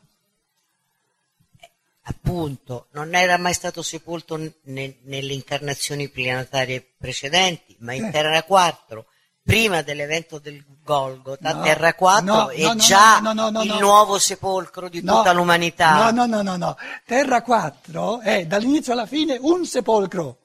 appunto 2.09 2.87
non 2.91 3.13
era 3.13 3.37
mai 3.37 3.53
stato 3.53 3.81
sepolto 3.83 4.37
ne, 4.63 4.95
nelle 5.03 5.33
incarnazioni 5.33 6.09
planetarie 6.09 6.95
precedenti, 6.97 7.75
ma 7.79 7.93
in 7.93 8.09
Terra 8.11 8.41
4, 8.43 9.05
prima 9.43 9.81
dell'evento 9.81 10.39
del 10.39 10.63
Golgotha, 10.83 11.53
no, 11.53 11.61
Terra 11.61 11.93
4 11.93 12.25
no, 12.25 12.49
è 12.49 12.63
no, 12.63 12.75
già 12.75 13.19
il 13.19 13.77
nuovo 13.79 14.17
sepolcro 14.17 14.89
di 14.89 15.01
tutta 15.01 15.31
l'umanità. 15.31 16.09
No, 16.11 16.25
no, 16.25 16.25
no, 16.25 16.41
no, 16.41 16.57
no. 16.57 16.77
Terra 17.05 17.41
4 17.41 18.21
è 18.21 18.45
dall'inizio 18.45 18.93
alla 18.93 19.05
fine 19.05 19.37
un 19.39 19.65
sepolcro. 19.65 20.37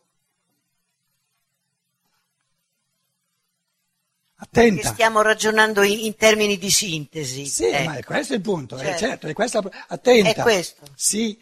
Attenta. 4.37 4.75
Perché 4.75 4.95
stiamo 4.95 5.23
ragionando 5.23 5.83
in, 5.83 6.01
in, 6.01 6.17
termini 6.17 6.59
di 6.59 6.71
sintesi. 6.71 7.47
Sì, 7.47 7.65
ecco. 7.67 7.91
ma 7.91 8.03
questo 8.03 8.33
è 8.33 8.37
il 8.37 8.43
punto, 8.43 8.77
certo. 8.77 8.93
Eh, 8.93 8.99
certo, 8.99 9.27
è 9.29 9.33
questo, 9.33 9.71
attenta. 9.89 10.31
È 10.31 10.43
questo. 10.43 10.83
Sì, 10.95 11.41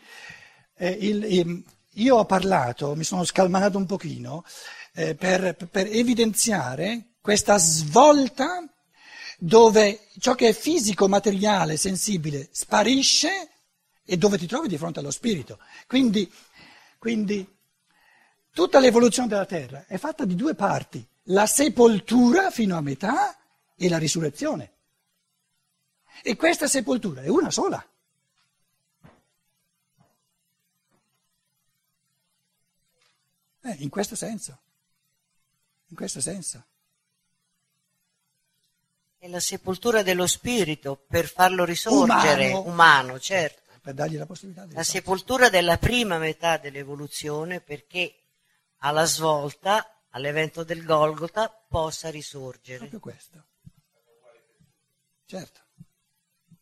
eh, 0.76 0.90
il, 0.90 1.25
il, 1.25 1.64
io 1.94 2.16
ho 2.16 2.25
parlato, 2.26 2.94
mi 2.94 3.04
sono 3.04 3.25
scalmanato 3.25 3.78
un 3.78 3.87
pochino, 3.87 4.44
eh, 4.94 5.14
per, 5.14 5.56
per 5.70 5.87
evidenziare 5.90 7.14
questa 7.20 7.56
svolta 7.56 8.66
dove 9.38 10.06
ciò 10.20 10.34
che 10.34 10.49
è 10.49 10.52
fisico, 10.52 11.08
materiale, 11.08 11.76
sensibile 11.76 12.49
sparisce 12.52 13.49
e 14.04 14.16
dove 14.16 14.38
ti 14.38 14.46
trovi 14.46 14.68
di 14.68 14.78
fronte 14.78 15.00
allo 15.00 15.11
spirito. 15.11 15.58
Quindi, 15.87 16.30
quindi 16.99 17.44
tutta 18.52 18.78
l'evoluzione 18.78 19.28
della 19.28 19.46
Terra 19.46 19.87
è 19.88 19.96
fatta 19.96 20.25
di 20.25 20.34
due 20.34 20.54
parti 20.54 21.04
la 21.26 21.47
sepoltura 21.47 22.50
fino 22.50 22.76
a 22.76 22.81
metà 22.81 23.37
e 23.75 23.88
la 23.88 23.99
risurrezione. 23.99 24.71
E 26.23 26.37
questa 26.37 26.67
sepoltura 26.67 27.23
è 27.23 27.29
una 27.29 27.50
sola. 27.50 27.85
Eh, 33.64 33.76
in 33.79 33.88
questo 33.88 34.17
senso. 34.17 34.59
In 35.88 35.97
questo 35.97 36.21
senso. 36.21 36.64
È 39.19 39.29
la 39.29 39.38
sepoltura 39.41 40.02
dello 40.02 40.26
spirito 40.26 40.97
per 41.07 41.29
farlo 41.29 41.64
risorgere, 41.64 42.49
Umano. 42.49 42.69
umano, 42.69 43.21
certo. 43.21 43.61
per 43.81 43.95
dargli 43.95 44.17
la 44.17 44.26
possibilità 44.26 44.64
di 44.64 44.73
La 44.75 44.81
risorgere. 44.81 45.05
sepoltura 45.05 45.49
della 45.49 45.79
prima 45.79 46.19
metà 46.19 46.57
dell'evoluzione 46.57 47.61
perché 47.61 48.14
alla 48.79 49.05
svolta, 49.05 49.88
all'evento 50.12 50.64
del 50.64 50.85
Golgota, 50.85 51.49
possa 51.49 52.11
risorgere. 52.11 52.78
Proprio 52.78 53.00
questo. 53.00 53.45
Certo. 55.26 55.61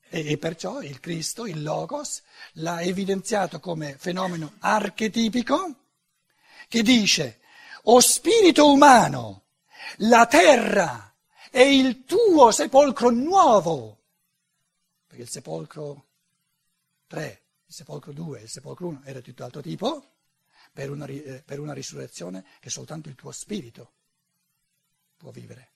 E, 0.09 0.33
e 0.33 0.39
perciò 0.39 0.81
il 0.83 1.01
Cristo, 1.01 1.47
il 1.47 1.63
Logos, 1.63 2.23
l'ha 2.55 2.81
evidenziato 2.83 3.61
come 3.61 3.97
fenomeno 3.97 4.55
archetipico 4.59 5.77
che 6.69 6.83
dice, 6.83 7.41
o 7.85 8.01
spirito 8.01 8.71
umano, 8.71 9.45
la 9.99 10.27
terra 10.27 11.15
è 11.51 11.61
il 11.61 12.05
tuo 12.05 12.53
sepolcro 12.53 13.11
nuovo, 13.11 13.99
perché 15.07 15.23
il 15.23 15.29
sepolcro 15.29 16.07
3, 17.09 17.43
il 17.67 17.75
sepolcro 17.75 18.13
2, 18.13 18.41
il 18.43 18.49
sepolcro 18.49 18.87
1 18.87 19.01
era 19.05 19.19
di 19.19 19.25
tutt'altro 19.25 19.61
tipo, 19.61 20.20
per 20.73 20.91
una, 20.91 21.07
eh, 21.07 21.43
per 21.45 21.61
una 21.61 21.73
risurrezione 21.73 22.45
che 22.61 22.71
soltanto 22.71 23.09
il 23.09 23.15
tuo 23.15 23.33
spirito 23.33 23.93
può 25.17 25.31
vivere. 25.31 25.73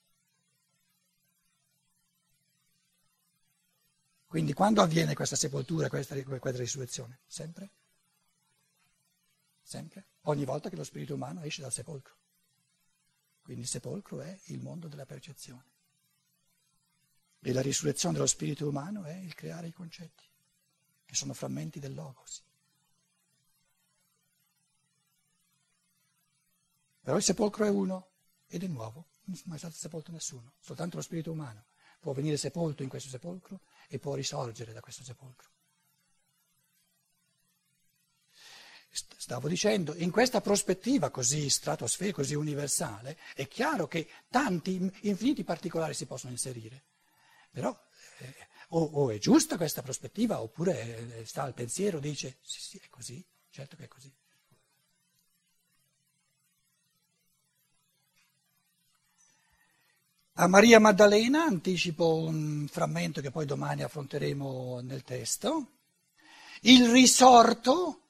Quindi 4.26 4.52
quando 4.52 4.82
avviene 4.82 5.14
questa 5.14 5.36
sepoltura, 5.36 5.88
questa, 5.88 6.20
questa 6.22 6.58
risurrezione? 6.58 7.20
Sempre? 7.26 7.70
Sempre? 9.62 10.06
Ogni 10.22 10.44
volta 10.44 10.68
che 10.68 10.76
lo 10.76 10.84
spirito 10.84 11.14
umano 11.14 11.42
esce 11.42 11.62
dal 11.62 11.72
sepolcro. 11.72 12.16
Quindi 13.42 13.62
il 13.62 13.68
sepolcro 13.68 14.20
è 14.22 14.38
il 14.46 14.60
mondo 14.60 14.88
della 14.88 15.06
percezione. 15.06 15.72
E 17.40 17.52
la 17.52 17.60
risurrezione 17.60 18.14
dello 18.14 18.26
spirito 18.26 18.66
umano 18.66 19.04
è 19.04 19.14
il 19.14 19.34
creare 19.34 19.68
i 19.68 19.72
concetti, 19.72 20.24
che 21.04 21.14
sono 21.14 21.34
frammenti 21.34 21.78
del 21.78 21.94
logos. 21.94 22.43
Però 27.04 27.16
il 27.16 27.23
sepolcro 27.23 27.64
è 27.64 27.68
uno 27.68 28.08
ed 28.49 28.64
è 28.64 28.66
nuovo, 28.66 29.11
non 29.26 29.37
è 29.37 29.42
mai 29.44 29.58
stato 29.58 29.75
sepolto 29.75 30.11
nessuno, 30.11 30.54
soltanto 30.58 30.96
lo 30.96 31.02
spirito 31.02 31.30
umano 31.30 31.66
può 32.04 32.12
venire 32.12 32.37
sepolto 32.37 32.82
in 32.82 32.90
questo 32.90 33.08
sepolcro 33.08 33.62
e 33.88 33.99
può 33.99 34.14
risorgere 34.14 34.75
da 34.75 34.80
questo 34.80 35.02
sepolcro. 35.02 35.49
St- 38.90 39.14
Stavo 39.16 39.49
dicendo, 39.49 39.94
in 39.94 40.11
questa 40.11 40.42
prospettiva 40.42 41.08
così 41.08 41.49
stratosferica, 41.49 42.16
così 42.16 42.34
universale, 42.34 43.16
è 43.34 43.49
chiaro 43.49 43.88
che 43.88 44.06
tanti 44.28 44.75
infiniti 45.00 45.44
particolari 45.44 45.94
si 45.94 46.04
possono 46.04 46.32
inserire. 46.32 46.84
Però 47.50 47.75
eh, 48.18 48.34
o, 48.68 48.82
o 48.82 49.11
è 49.11 49.16
giusta 49.16 49.56
questa 49.56 49.80
prospettiva 49.80 50.42
oppure 50.42 51.20
eh, 51.20 51.25
sta 51.25 51.44
al 51.44 51.54
pensiero, 51.54 52.00
dice 52.00 52.37
sì 52.42 52.61
sì 52.61 52.78
è 52.84 52.88
così, 52.90 53.26
certo 53.49 53.76
che 53.76 53.84
è 53.84 53.88
così. 53.88 54.14
A 60.37 60.49
Maria 60.49 60.81
Maddalena 60.81 61.45
anticipo 61.45 62.17
un 62.17 62.67
frammento 62.69 63.21
che 63.21 63.31
poi 63.31 63.47
domani 63.47 63.85
affronteremo 63.85 64.81
nel 64.81 65.05
testo. 65.05 65.71
Il 66.62 66.91
risorto 66.91 68.00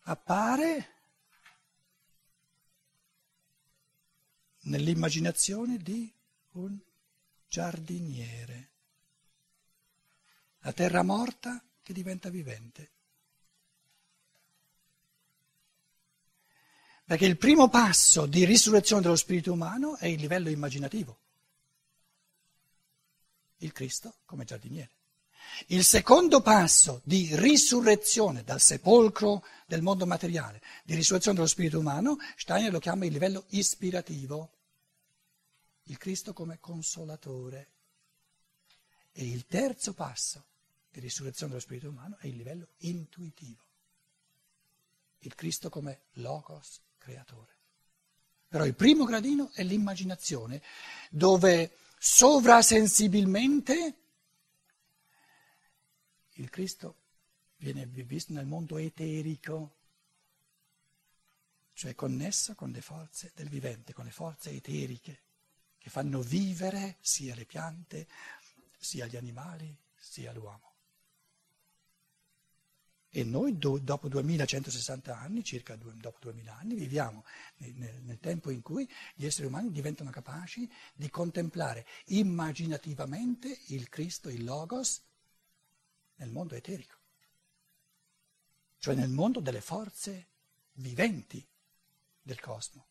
appare 0.00 0.88
nell'immaginazione 4.64 5.78
di 5.78 6.12
un 6.52 6.78
giardiniere. 7.48 8.70
La 10.58 10.72
terra 10.74 11.02
morta 11.02 11.64
che 11.82 11.94
diventa 11.94 12.28
vivente. 12.28 12.90
Perché 17.06 17.24
il 17.24 17.38
primo 17.38 17.68
passo 17.68 18.26
di 18.26 18.44
risurrezione 18.44 19.00
dello 19.00 19.14
spirito 19.14 19.52
umano 19.52 19.96
è 19.96 20.06
il 20.06 20.18
livello 20.18 20.50
immaginativo. 20.50 21.18
Il 23.58 23.70
Cristo 23.70 24.16
come 24.24 24.44
giardiniere. 24.44 24.90
Il 25.68 25.84
secondo 25.84 26.40
passo 26.42 27.00
di 27.04 27.28
risurrezione 27.36 28.42
dal 28.42 28.60
sepolcro 28.60 29.44
del 29.66 29.82
mondo 29.82 30.04
materiale, 30.04 30.60
di 30.82 30.96
risurrezione 30.96 31.36
dello 31.36 31.48
spirito 31.48 31.78
umano, 31.78 32.16
Steiner 32.34 32.72
lo 32.72 32.80
chiama 32.80 33.06
il 33.06 33.12
livello 33.12 33.44
ispirativo. 33.50 34.50
Il 35.84 35.98
Cristo 35.98 36.32
come 36.32 36.58
consolatore. 36.58 37.70
E 39.12 39.24
il 39.24 39.46
terzo 39.46 39.94
passo 39.94 40.44
di 40.90 40.98
risurrezione 40.98 41.52
dello 41.52 41.62
spirito 41.62 41.88
umano 41.88 42.16
è 42.18 42.26
il 42.26 42.34
livello 42.34 42.70
intuitivo. 42.78 43.62
Il 45.20 45.36
Cristo 45.36 45.70
come 45.70 46.00
logos 46.14 46.82
creatore. 47.06 47.54
Però 48.48 48.64
il 48.64 48.74
primo 48.74 49.04
gradino 49.04 49.50
è 49.52 49.62
l'immaginazione, 49.62 50.62
dove 51.10 51.76
sovrasensibilmente 51.98 54.00
il 56.34 56.50
Cristo 56.50 57.02
viene 57.56 57.86
visto 57.86 58.32
nel 58.32 58.46
mondo 58.46 58.76
eterico, 58.76 59.74
cioè 61.72 61.94
connesso 61.94 62.54
con 62.54 62.70
le 62.70 62.80
forze 62.80 63.32
del 63.34 63.48
vivente, 63.48 63.92
con 63.92 64.04
le 64.04 64.10
forze 64.10 64.50
eteriche 64.50 65.22
che 65.78 65.90
fanno 65.90 66.20
vivere 66.20 66.96
sia 67.00 67.34
le 67.34 67.44
piante, 67.44 68.08
sia 68.78 69.06
gli 69.06 69.16
animali, 69.16 69.76
sia 69.94 70.32
l'uomo. 70.32 70.75
E 73.16 73.24
noi 73.24 73.56
do, 73.56 73.78
dopo 73.78 74.08
2160 74.08 75.18
anni, 75.18 75.42
circa 75.42 75.74
due, 75.74 75.94
dopo 75.96 76.18
2000 76.20 76.54
anni, 76.54 76.74
viviamo 76.74 77.24
nel, 77.56 77.72
nel, 78.02 78.18
tempo 78.20 78.50
in 78.50 78.60
cui 78.60 78.86
gli 79.14 79.24
esseri 79.24 79.46
umani 79.46 79.72
diventano 79.72 80.10
capaci 80.10 80.70
di 80.92 81.08
contemplare 81.08 81.86
immaginativamente 82.08 83.60
il 83.68 83.88
Cristo, 83.88 84.28
il 84.28 84.44
Logos, 84.44 85.00
nel 86.16 86.30
mondo 86.30 86.56
eterico, 86.56 86.98
cioè 88.76 88.94
nel 88.94 89.08
mondo 89.08 89.40
delle 89.40 89.62
forze 89.62 90.26
viventi 90.72 91.42
del 92.20 92.38
cosmo. 92.38 92.86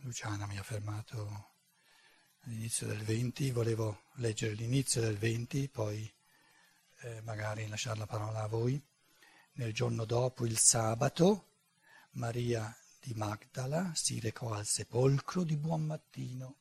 Luciana 0.00 0.44
mi 0.44 0.58
ha 0.58 0.62
fermato 0.62 1.49
all'inizio 2.44 2.86
del 2.86 3.02
20, 3.02 3.50
volevo 3.50 4.02
leggere 4.14 4.54
l'inizio 4.54 5.00
del 5.00 5.18
20, 5.18 5.68
poi 5.68 6.10
eh, 7.00 7.20
magari 7.22 7.66
lasciare 7.68 7.98
la 7.98 8.06
parola 8.06 8.42
a 8.42 8.46
voi. 8.46 8.80
Nel 9.52 9.74
giorno 9.74 10.04
dopo, 10.04 10.46
il 10.46 10.58
sabato, 10.58 11.46
Maria 12.12 12.74
di 13.00 13.12
Magdala 13.14 13.92
si 13.94 14.20
recò 14.20 14.52
al 14.52 14.66
sepolcro 14.66 15.42
di 15.42 15.56
buon 15.56 15.84
mattino. 15.84 16.56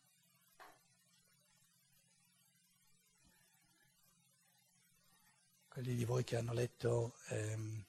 Quelli 5.68 5.96
di 5.96 6.04
voi 6.04 6.24
che 6.24 6.36
hanno 6.36 6.54
letto 6.54 7.16
ehm, 7.30 7.86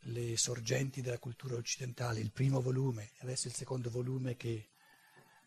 le 0.00 0.36
sorgenti 0.36 1.02
della 1.02 1.18
cultura 1.18 1.56
occidentale, 1.56 2.20
il 2.20 2.30
primo 2.30 2.60
volume, 2.60 3.10
adesso 3.18 3.48
il 3.48 3.54
secondo 3.54 3.90
volume 3.90 4.36
che 4.36 4.68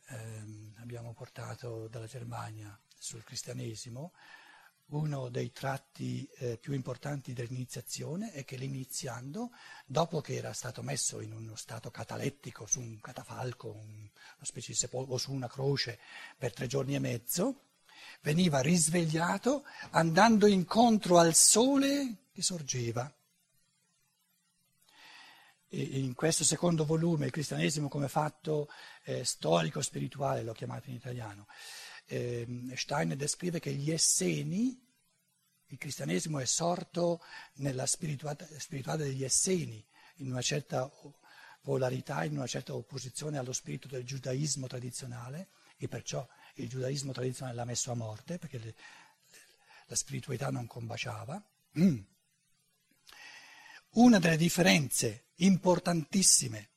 ehm, 0.10 0.76
abbiamo 0.80 1.13
portato 1.13 1.88
dalla 1.88 2.08
Germania 2.08 2.78
sul 2.98 3.24
cristianesimo, 3.24 4.12
uno 4.89 5.30
dei 5.30 5.52
tratti 5.52 6.28
eh, 6.38 6.58
più 6.58 6.74
importanti 6.74 7.34
dell'iniziazione 7.34 8.32
è 8.32 8.43
che 8.43 8.56
l'iniziando, 8.56 9.52
dopo 9.86 10.19
che 10.19 10.36
era 10.36 10.52
stato 10.54 10.82
messo 10.82 11.22
in 11.22 11.32
uno 11.32 11.56
stato 11.56 11.91
catalettico 11.91 12.65
su 12.65 12.80
un 12.80 13.00
catafalco, 13.00 13.67
un, 13.67 14.00
una 14.00 14.10
specie 14.41 14.72
di 14.72 14.78
sepolcro, 14.78 15.13
o 15.13 15.17
su 15.17 15.32
una 15.32 15.48
croce 15.48 16.00
per 16.38 16.54
tre 16.54 16.65
giorni 16.65 16.95
e 16.95 17.00
mezzo, 17.00 17.65
veniva 18.22 18.62
risvegliato 18.62 19.63
andando 19.91 20.48
incontro 20.48 21.19
al 21.19 21.36
sole 21.36 22.15
che 22.32 22.41
sorgeva. 22.41 23.12
In 25.72 26.16
questo 26.16 26.44
secondo 26.44 26.84
volume, 26.84 27.26
il 27.26 27.32
cristianesimo 27.32 27.90
come 27.90 28.08
fatto 28.08 28.70
eh, 29.04 29.24
storico-spirituale, 29.24 30.42
l'ho 30.42 30.54
chiamato 30.54 30.90
in 30.90 30.96
italiano, 30.96 31.46
eh, 32.08 32.48
Steiner 32.74 33.16
descrive 33.16 33.60
che 33.60 33.72
gli 33.74 33.92
Esseni, 33.92 34.84
il 35.68 35.78
cristianesimo 35.78 36.40
è 36.40 36.46
sorto 36.46 37.22
nella 37.58 37.86
spirituale 37.86 39.04
degli 39.04 39.24
Esseni, 39.24 39.86
in 40.16 40.32
una 40.32 40.42
certa 40.42 40.92
polarità, 41.62 42.24
in 42.24 42.38
una 42.38 42.48
certa 42.48 42.74
opposizione 42.74 43.38
allo 43.38 43.54
spirito 43.54 43.88
del 43.88 44.04
giudaismo 44.04 44.66
tradizionale, 44.66 45.50
e 45.78 45.88
perciò 45.88 46.28
il 46.56 46.68
giudaismo 46.68 47.12
tradizionale 47.12 47.56
l'ha 47.56 47.66
messo 47.66 47.92
a 47.92 47.96
morte, 47.96 48.40
perché 48.40 48.58
le, 48.58 48.76
la 49.86 49.96
spiritualità 49.96 50.50
non 50.50 50.66
combaciava. 50.66 51.48
Mm. 51.78 52.00
Una 53.92 54.18
delle 54.18 54.38
differenze 54.38 55.26
importantissime 55.39 56.69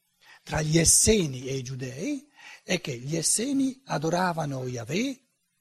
tra 0.43 0.61
gli 0.61 0.79
Esseni 0.79 1.47
e 1.47 1.57
i 1.57 1.63
Giudei 1.63 2.29
è 2.65 2.81
che 2.81 2.97
gli 2.97 3.17
Esseni 3.17 3.81
adoravano 3.87 4.67
Yahweh 4.67 5.21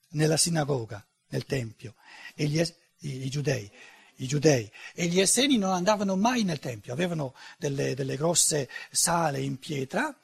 nella 0.10 0.38
sinagoga, 0.38 1.06
nel 1.30 1.46
Tempio, 1.46 1.96
e 2.36 2.46
gli, 2.46 2.60
i, 2.60 3.26
i, 3.26 3.30
giudei, 3.30 3.70
i, 4.18 4.28
giudei, 4.28 4.70
e 4.94 5.08
gli 5.08 5.20
Esseni 5.20 5.58
non 5.58 5.72
andavano 5.72 6.16
mai 6.16 6.44
nel 6.44 6.60
Tempio, 6.60 6.94
avevano 6.94 7.34
delle, 7.58 7.96
delle 7.96 8.18
grosse 8.18 8.70
sale 8.92 9.42
in 9.42 9.58
pietra, 9.58 10.16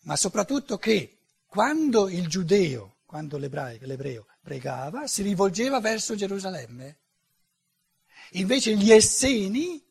ma 0.00 0.16
soprattutto 0.16 0.78
che 0.78 1.18
quando 1.46 2.08
il 2.08 2.28
giudeo, 2.28 2.96
quando 3.06 3.38
l'ebreo 3.38 4.26
pregava, 4.42 5.06
si 5.06 5.22
rivolgeva 5.22 5.80
verso 5.80 6.14
Gerusalemme. 6.14 6.98
Invece 8.32 8.74
gli 8.76 8.90
Esseni 8.90 9.82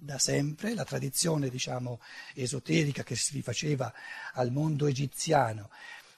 da 0.00 0.16
sempre, 0.18 0.74
la 0.74 0.84
tradizione 0.84 1.50
diciamo 1.50 2.00
esoterica 2.34 3.02
che 3.02 3.16
si 3.16 3.32
rifaceva 3.32 3.92
al 4.34 4.52
mondo 4.52 4.86
egiziano, 4.86 5.70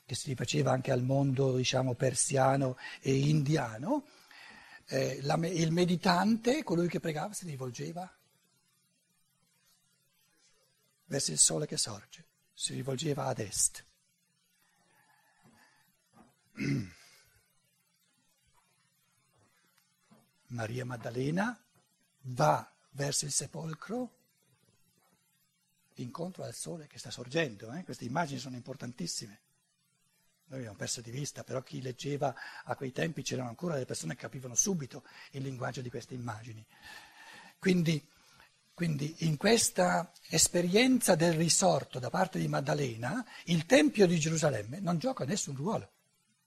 che 0.05 0.15
si 0.15 0.29
rifaceva 0.29 0.71
anche 0.71 0.91
al 0.93 1.03
mondo 1.03 1.57
diciamo 1.57 1.95
persiano 1.95 2.77
e 3.01 3.15
indiano, 3.15 4.05
eh, 4.87 5.21
la, 5.23 5.39
il 5.47 5.73
meditante, 5.73 6.63
colui 6.63 6.89
che 6.89 7.01
pregava, 7.01 7.33
si 7.33 7.47
rivolgeva 7.47 8.15
verso 11.07 11.31
il 11.31 11.39
sole 11.39 11.67
che 11.67 11.79
sorge, 11.79 12.25
si 12.53 12.75
rivolgeva 12.75 13.25
ad 13.25 13.39
est. 13.39 13.85
Maria 20.49 20.85
Maddalena 20.85 21.59
va 22.23 22.71
verso 22.91 23.25
il 23.25 23.33
sepolcro 23.33 24.19
incontro 25.95 26.45
al 26.45 26.55
sole 26.55 26.87
che 26.87 26.99
sta 26.99 27.11
sorgendo. 27.11 27.73
Eh? 27.73 27.85
Queste 27.85 28.05
immagini 28.05 28.39
sono 28.39 28.57
importantissime. 28.57 29.41
Noi 30.47 30.61
abbiamo 30.61 30.77
perso 30.77 31.01
di 31.01 31.13
vista, 31.13 31.45
però 31.45 31.63
chi 31.63 31.81
leggeva 31.81 32.35
a 32.65 32.75
quei 32.75 32.91
tempi 32.91 33.23
c'erano 33.23 33.49
ancora 33.49 33.75
delle 33.75 33.87
persone 33.87 34.15
che 34.15 34.23
capivano 34.23 34.57
subito 34.57 35.05
il 35.33 35.43
linguaggio 35.43 35.81
di 35.81 35.91
queste 35.91 36.15
immagini. 36.15 36.65
Quindi, 37.59 38.05
quindi 38.75 39.15
in 39.19 39.37
questa 39.37 40.11
esperienza 40.29 41.15
del 41.15 41.35
risorto 41.35 42.01
da 42.01 42.11
parte 42.11 42.41
di 42.41 42.49
Maddalena, 42.49 43.25
il 43.45 43.65
Tempio 43.65 44.09
di 44.09 44.19
Gerusalemme 44.19 44.81
non 44.81 44.99
gioca 44.99 45.25
nessun 45.25 45.55
ruolo, 45.55 45.89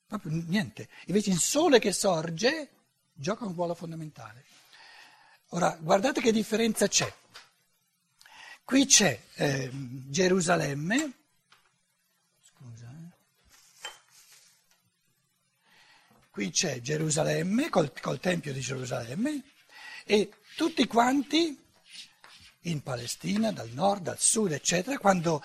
proprio 0.06 0.34
niente. 0.48 0.90
Invece 1.06 1.30
il 1.30 1.40
sole 1.40 1.80
che 1.80 1.94
sorge 1.94 2.70
gioca 3.14 3.46
un 3.46 3.54
ruolo 3.54 3.74
fondamentale. 3.74 4.44
Ora, 5.56 5.78
guardate 5.80 6.20
che 6.20 6.32
differenza 6.32 6.88
c'è. 6.88 7.12
Qui 8.64 8.88
c'è 8.88 9.22
eh, 9.36 9.70
Gerusalemme, 9.72 11.12
scusa, 12.42 12.90
eh. 12.90 13.88
qui 16.32 16.50
c'è 16.50 16.82
Gerusalemme 16.82 17.70
col, 17.70 17.94
col 18.02 18.20
Tempio 18.20 18.52
di 18.52 18.62
Gerusalemme 18.62 19.44
e 20.06 20.32
tutti 20.56 20.88
quanti 20.88 21.56
in 22.62 22.82
Palestina, 22.82 23.52
dal 23.52 23.70
nord, 23.74 24.02
dal 24.02 24.20
sud, 24.20 24.54
eccetera, 24.54 24.98
quando 24.98 25.44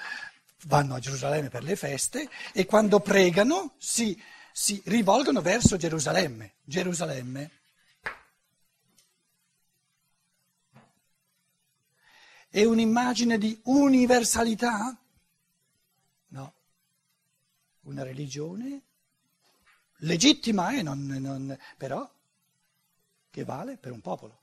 vanno 0.64 0.94
a 0.94 1.00
Gerusalemme 1.00 1.50
per 1.50 1.64
le 1.64 1.76
feste 1.76 2.30
e 2.54 2.64
quando 2.64 3.00
pregano 3.00 3.74
si, 3.76 4.18
si 4.52 4.80
rivolgono 4.86 5.42
verso 5.42 5.76
Gerusalemme. 5.76 6.54
Gerusalemme 6.64 7.50
È 12.48 12.64
un'immagine 12.64 13.36
di 13.38 13.60
universalità? 13.64 14.98
No. 16.28 16.54
Una 17.82 18.02
religione 18.02 18.82
legittima, 19.98 20.72
eh, 20.72 20.82
non, 20.82 21.04
non, 21.06 21.58
però 21.76 22.10
che 23.30 23.44
vale 23.44 23.76
per 23.76 23.92
un 23.92 24.00
popolo. 24.00 24.40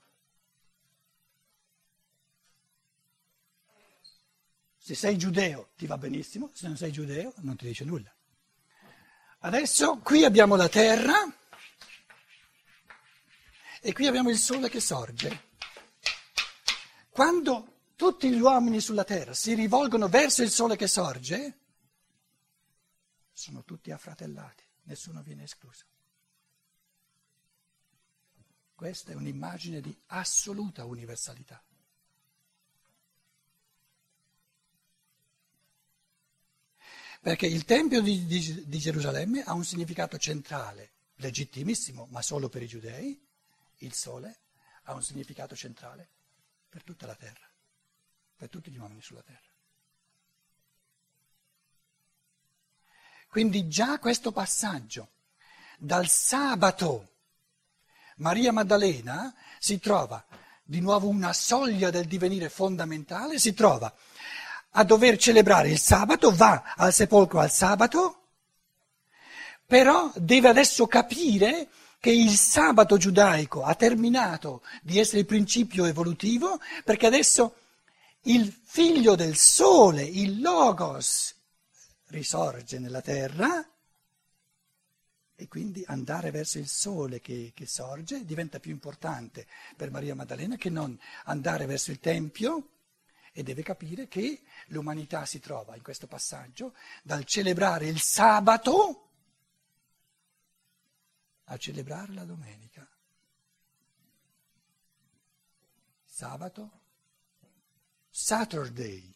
Se 4.78 4.94
sei 4.94 5.18
giudeo 5.18 5.70
ti 5.76 5.86
va 5.86 5.98
benissimo, 5.98 6.50
se 6.54 6.68
non 6.68 6.76
sei 6.76 6.92
giudeo 6.92 7.32
non 7.38 7.56
ti 7.56 7.66
dice 7.66 7.84
nulla. 7.84 8.14
Adesso 9.40 9.98
qui 9.98 10.24
abbiamo 10.24 10.54
la 10.54 10.68
terra 10.68 11.14
e 13.80 13.92
qui 13.92 14.06
abbiamo 14.06 14.30
il 14.30 14.38
sole 14.38 14.68
che 14.68 14.80
sorge. 14.80 15.44
Quando 17.10 17.75
tutti 17.96 18.30
gli 18.30 18.38
uomini 18.38 18.80
sulla 18.80 19.04
terra 19.04 19.32
si 19.32 19.54
rivolgono 19.54 20.08
verso 20.08 20.42
il 20.42 20.50
sole 20.50 20.76
che 20.76 20.86
sorge, 20.86 21.60
sono 23.32 23.64
tutti 23.64 23.90
affratellati, 23.90 24.64
nessuno 24.84 25.22
viene 25.22 25.44
escluso. 25.44 25.84
Questa 28.74 29.12
è 29.12 29.14
un'immagine 29.14 29.80
di 29.80 29.96
assoluta 30.08 30.84
universalità. 30.84 31.62
Perché 37.22 37.46
il 37.46 37.64
Tempio 37.64 38.02
di, 38.02 38.26
di, 38.26 38.68
di, 38.68 38.78
Gerusalemme 38.78 39.42
ha 39.42 39.54
un 39.54 39.64
significato 39.64 40.18
centrale, 40.18 40.92
legittimissimo, 41.16 42.06
ma 42.10 42.20
solo 42.20 42.48
per 42.48 42.62
i 42.62 42.68
giudei. 42.68 43.20
Il 43.78 43.94
sole 43.94 44.42
ha 44.84 44.94
un 44.94 45.02
significato 45.02 45.56
centrale 45.56 46.08
per 46.68 46.84
tutta 46.84 47.06
la 47.06 47.16
terra 47.16 47.50
per 48.36 48.48
tutti 48.48 48.70
gli 48.70 48.78
uomini 48.78 49.00
sulla 49.02 49.22
terra. 49.22 49.40
Quindi 53.28 53.68
già 53.68 53.98
questo 53.98 54.32
passaggio 54.32 55.10
dal 55.78 56.08
sabato 56.08 57.12
Maria 58.16 58.52
Maddalena 58.52 59.34
si 59.58 59.78
trova 59.78 60.24
di 60.62 60.80
nuovo 60.80 61.08
una 61.08 61.32
soglia 61.32 61.90
del 61.90 62.06
divenire 62.06 62.48
fondamentale, 62.48 63.38
si 63.38 63.52
trova 63.52 63.92
a 64.70 64.84
dover 64.84 65.16
celebrare 65.16 65.70
il 65.70 65.78
sabato, 65.78 66.34
va 66.34 66.74
al 66.76 66.92
sepolcro 66.92 67.40
al 67.40 67.50
sabato, 67.50 68.22
però 69.66 70.10
deve 70.16 70.48
adesso 70.48 70.86
capire 70.86 71.68
che 71.98 72.10
il 72.10 72.30
sabato 72.30 72.96
giudaico 72.96 73.62
ha 73.64 73.74
terminato 73.74 74.62
di 74.82 74.98
essere 74.98 75.20
il 75.20 75.26
principio 75.26 75.84
evolutivo, 75.84 76.60
perché 76.84 77.06
adesso 77.06 77.54
il 78.26 78.50
figlio 78.50 79.14
del 79.14 79.36
sole, 79.36 80.02
il 80.02 80.40
Logos, 80.40 81.34
risorge 82.06 82.78
nella 82.78 83.00
terra 83.00 83.68
e 85.38 85.48
quindi 85.48 85.84
andare 85.86 86.30
verso 86.30 86.58
il 86.58 86.66
sole 86.66 87.20
che, 87.20 87.52
che, 87.54 87.66
sorge 87.66 88.24
diventa 88.24 88.58
più 88.58 88.70
importante 88.70 89.46
per 89.76 89.90
Maria 89.90 90.14
Maddalena 90.14 90.56
che 90.56 90.70
non 90.70 90.98
andare 91.24 91.66
verso 91.66 91.90
il 91.90 92.00
Tempio 92.00 92.70
e 93.32 93.42
deve 93.42 93.62
capire 93.62 94.08
che 94.08 94.42
l'umanità 94.68 95.26
si 95.26 95.40
trova 95.40 95.76
in 95.76 95.82
questo 95.82 96.06
passaggio 96.06 96.74
dal 97.02 97.24
celebrare 97.24 97.86
il 97.86 98.00
sabato 98.00 99.02
a 101.44 101.56
celebrare 101.58 102.12
la 102.12 102.24
domenica. 102.24 102.88
Sabato 106.04 106.84
Saturday. 108.18 109.14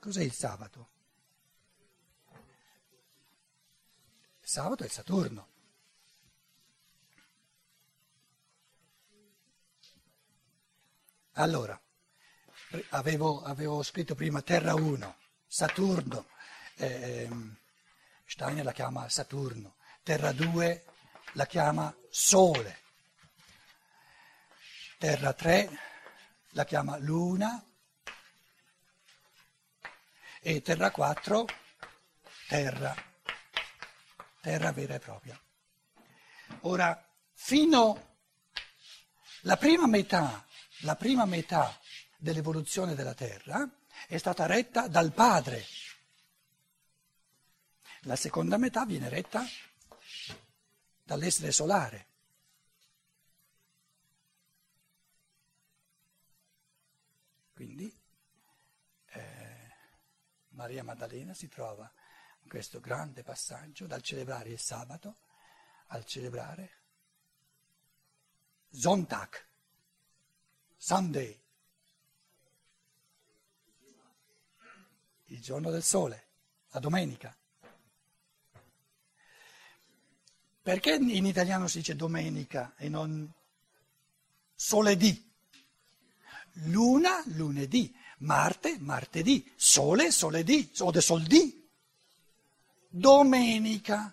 Cos'è 0.00 0.22
il 0.22 0.32
sabato? 0.32 0.88
Il 4.40 4.48
sabato 4.48 4.82
è 4.82 4.88
Saturno. 4.88 5.48
Allora, 11.32 11.78
avevo, 12.88 13.42
avevo 13.42 13.82
scritto 13.82 14.14
prima 14.14 14.40
Terra 14.40 14.74
1, 14.74 15.16
Saturno, 15.46 16.28
eh, 16.76 17.28
Steiner 18.24 18.64
la 18.64 18.72
chiama 18.72 19.06
Saturno, 19.10 19.76
Terra 20.02 20.32
2 20.32 20.84
la 21.32 21.44
chiama 21.44 21.94
Sole, 22.08 22.80
Terra 24.96 25.34
3 25.34 25.87
la 26.58 26.64
chiama 26.64 26.96
Luna 26.98 27.64
e 30.40 30.60
Terra 30.60 30.90
4 30.90 31.46
Terra, 32.48 32.96
Terra 34.40 34.72
vera 34.72 34.94
e 34.96 34.98
propria. 34.98 35.40
Ora, 36.62 37.00
fino 37.32 38.16
alla 39.44 39.56
prima 39.56 39.86
metà, 39.86 40.44
la 40.80 40.96
prima 40.96 41.26
metà 41.26 41.78
dell'evoluzione 42.16 42.96
della 42.96 43.14
Terra 43.14 43.64
è 44.08 44.16
stata 44.16 44.46
retta 44.46 44.88
dal 44.88 45.12
Padre. 45.12 45.64
La 48.00 48.16
seconda 48.16 48.56
metà 48.56 48.84
viene 48.84 49.08
retta 49.08 49.46
dall'essere 51.04 51.52
solare. 51.52 52.07
Quindi 57.58 57.92
eh, 59.06 59.70
Maria 60.50 60.84
Maddalena 60.84 61.34
si 61.34 61.48
trova 61.48 61.92
in 62.42 62.48
questo 62.48 62.78
grande 62.78 63.24
passaggio 63.24 63.88
dal 63.88 64.00
celebrare 64.00 64.50
il 64.50 64.60
sabato 64.60 65.22
al 65.88 66.04
celebrare 66.04 66.82
Sonntag, 68.70 69.44
Sunday, 70.76 71.42
il 75.24 75.40
giorno 75.40 75.72
del 75.72 75.82
sole, 75.82 76.28
la 76.68 76.78
domenica. 76.78 77.36
Perché 80.62 80.94
in 80.94 81.26
italiano 81.26 81.66
si 81.66 81.78
dice 81.78 81.96
domenica 81.96 82.76
e 82.76 82.88
non 82.88 83.28
soledì? 84.54 85.27
Luna, 86.64 87.22
lunedì, 87.26 87.94
Marte, 88.18 88.78
martedì, 88.80 89.48
sole, 89.54 90.10
soledì, 90.10 90.68
o 90.78 90.90
de 90.90 91.00
soldì, 91.00 91.68
domenica. 92.88 94.12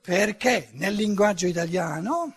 Perché 0.00 0.70
nel 0.72 0.94
linguaggio 0.94 1.46
italiano, 1.46 2.34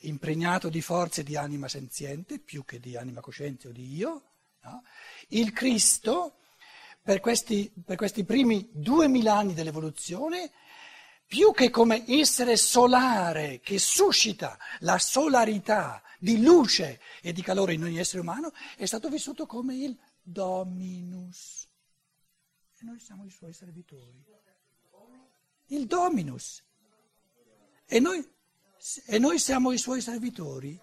impregnato 0.00 0.68
di 0.68 0.80
forze 0.80 1.24
di 1.24 1.36
anima 1.36 1.66
senziente, 1.68 2.38
più 2.38 2.64
che 2.64 2.78
di 2.78 2.96
anima 2.96 3.20
cosciente 3.20 3.68
o 3.68 3.72
di 3.72 3.94
io, 3.94 4.22
no? 4.62 4.84
il 5.28 5.52
Cristo, 5.52 6.38
per 7.02 7.20
questi, 7.20 7.72
per 7.84 7.96
questi 7.96 8.24
primi 8.24 8.68
duemila 8.72 9.36
anni 9.36 9.54
dell'evoluzione, 9.54 10.52
più 11.26 11.52
che 11.52 11.70
come 11.70 12.04
essere 12.06 12.56
solare 12.56 13.60
che 13.60 13.78
suscita 13.78 14.58
la 14.80 14.98
solarità 14.98 16.02
di 16.18 16.42
luce 16.42 17.00
e 17.20 17.32
di 17.32 17.42
calore 17.42 17.74
in 17.74 17.82
ogni 17.82 17.98
essere 17.98 18.20
umano, 18.20 18.52
è 18.76 18.86
stato 18.86 19.08
vissuto 19.08 19.46
come 19.46 19.76
il 19.76 19.98
Dominus. 20.22 21.66
E 22.78 22.84
noi 22.84 23.00
siamo 23.00 23.24
i 23.24 23.30
suoi 23.30 23.52
servitori. 23.52 24.24
Il 25.66 25.86
Dominus. 25.86 26.62
E 27.86 28.00
noi, 28.00 28.26
e 29.06 29.18
noi 29.18 29.38
siamo 29.38 29.72
i 29.72 29.78
suoi 29.78 30.00
servitori. 30.00 30.78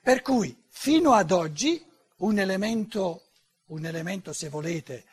Per 0.00 0.22
cui, 0.22 0.56
fino 0.68 1.12
ad 1.12 1.30
oggi, 1.30 1.84
un 2.18 2.38
elemento, 2.38 3.30
un 3.66 3.84
elemento 3.84 4.32
se 4.32 4.48
volete, 4.48 5.04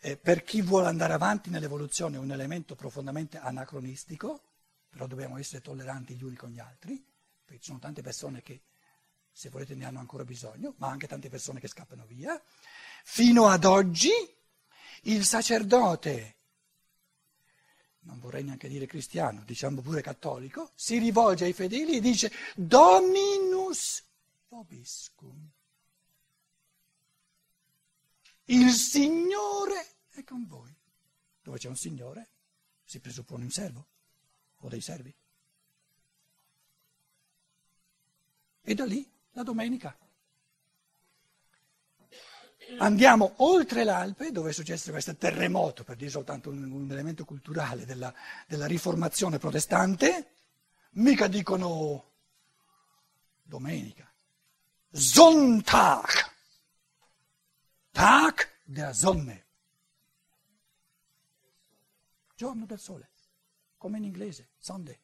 eh, 0.00 0.16
per 0.16 0.42
chi 0.42 0.62
vuole 0.62 0.88
andare 0.88 1.12
avanti 1.12 1.50
nell'evoluzione, 1.50 2.16
un 2.16 2.30
elemento 2.30 2.74
profondamente 2.74 3.38
anacronistico, 3.38 4.42
però 4.88 5.06
dobbiamo 5.06 5.38
essere 5.38 5.60
tolleranti 5.60 6.14
gli 6.14 6.22
uni 6.22 6.36
con 6.36 6.50
gli 6.50 6.58
altri 6.58 7.04
perché 7.46 7.60
ci 7.60 7.68
sono 7.68 7.78
tante 7.78 8.02
persone 8.02 8.42
che, 8.42 8.62
se 9.30 9.48
volete, 9.50 9.76
ne 9.76 9.84
hanno 9.84 10.00
ancora 10.00 10.24
bisogno, 10.24 10.74
ma 10.78 10.88
anche 10.88 11.06
tante 11.06 11.28
persone 11.28 11.60
che 11.60 11.68
scappano 11.68 12.04
via. 12.04 12.40
Fino 13.04 13.46
ad 13.46 13.64
oggi 13.64 14.10
il 15.02 15.24
sacerdote, 15.24 16.34
non 18.00 18.18
vorrei 18.18 18.42
neanche 18.42 18.68
dire 18.68 18.86
cristiano, 18.86 19.44
diciamo 19.44 19.80
pure 19.80 20.02
cattolico, 20.02 20.72
si 20.74 20.98
rivolge 20.98 21.44
ai 21.44 21.52
fedeli 21.52 21.96
e 21.96 22.00
dice 22.00 22.32
Dominus 22.56 24.02
vobiscum. 24.48 25.52
Il 28.46 28.70
Signore 28.70 29.86
è 30.10 30.22
con 30.24 30.46
voi. 30.46 30.74
Dove 31.42 31.58
c'è 31.58 31.68
un 31.68 31.76
Signore 31.76 32.28
si 32.86 33.00
presuppone 33.00 33.44
un 33.44 33.50
servo 33.50 33.86
o 34.58 34.68
dei 34.68 34.80
servi. 34.80 35.14
E 38.62 38.74
da 38.74 38.84
lì 38.84 39.08
la 39.32 39.42
domenica. 39.42 39.96
Andiamo 42.78 43.34
oltre 43.36 43.84
l'Alpe, 43.84 44.32
dove 44.32 44.50
è 44.50 44.52
successo 44.52 44.90
questo 44.90 45.14
terremoto, 45.14 45.84
per 45.84 45.96
dire 45.96 46.10
soltanto 46.10 46.50
un, 46.50 46.68
un 46.70 46.90
elemento 46.90 47.24
culturale 47.24 47.84
della, 47.84 48.12
della 48.46 48.66
riformazione 48.66 49.38
protestante, 49.38 50.32
mica 50.92 51.28
dicono 51.28 52.12
domenica. 53.42 54.10
Sonntag. 54.90 56.34
Tag 57.96 58.46
der 58.62 58.92
Sonne. 58.92 59.46
Giorno 62.34 62.66
del 62.66 62.78
sole, 62.78 63.08
come 63.78 63.96
in 63.96 64.04
inglese, 64.04 64.50
Sunday. 64.58 65.00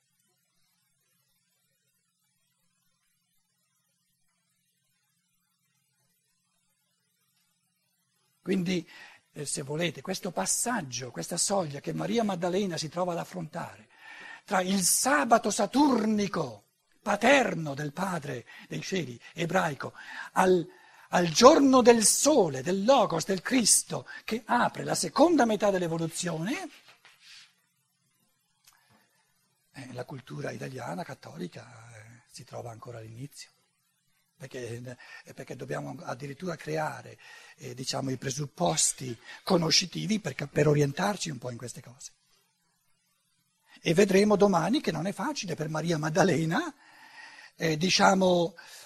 Quindi, 8.43 8.87
eh, 9.33 9.47
se 9.47 9.63
volete, 9.63 10.03
questo 10.03 10.31
passaggio, 10.31 11.11
questa 11.11 11.39
soglia 11.39 11.81
che 11.81 11.95
Maria 11.95 12.25
Maddalena 12.25 12.77
si 12.77 12.91
trova 12.91 13.13
ad 13.13 13.19
affrontare 13.21 13.89
tra 14.45 14.61
il 14.61 14.83
sabato 14.83 15.51
saturnico, 15.51 16.65
paterno 17.01 17.73
del 17.73 17.95
Padre 17.95 18.45
dei 18.69 18.83
cieli, 18.83 19.19
ebraico, 19.33 19.95
al, 20.33 20.69
al 21.15 21.29
giorno 21.29 21.83
del 21.83 22.05
sole, 22.05 22.63
del 22.63 22.85
Logos, 22.85 23.25
del 23.25 23.43
Cristo, 23.43 24.07
che 24.25 24.43
apre 24.47 24.85
la 24.85 24.95
seconda 24.95 25.45
metà 25.45 25.71
dell'evoluzione, 25.71 26.71
eh, 29.73 29.93
la 29.93 30.05
cultura 30.05 30.51
italiana 30.51 31.03
cattolica 31.03 31.65
eh, 31.65 32.23
si 32.31 32.45
trova 32.45 32.71
ancora 32.71 32.99
all'inizio 32.99 33.51
perché, 34.37 34.97
eh, 35.25 35.35
perché 35.35 35.55
dobbiamo 35.55 35.97
addirittura 36.03 36.57
creare 36.57 37.19
eh, 37.57 37.75
diciamo, 37.75 38.11
i 38.11 38.17
presupposti 38.17 39.17
conoscitivi 39.45 40.19
per, 40.19 40.35
per 40.49 40.67
orientarci 40.67 41.31
un 41.31 41.39
po' 41.39 41.51
in 41.51 41.59
queste 41.59 41.81
cose. 41.81 42.13
E 43.81 43.95
vedremo 43.95 44.37
domani 44.37 44.81
che 44.81 44.93
non 44.93 45.07
è 45.07 45.13
facile 45.13 45.55
per 45.55 45.69
Maria 45.69 45.99
Maddalena, 45.99 46.75
eh, 47.57 47.77
diciamo, 47.77 48.55
eh, 48.57 48.82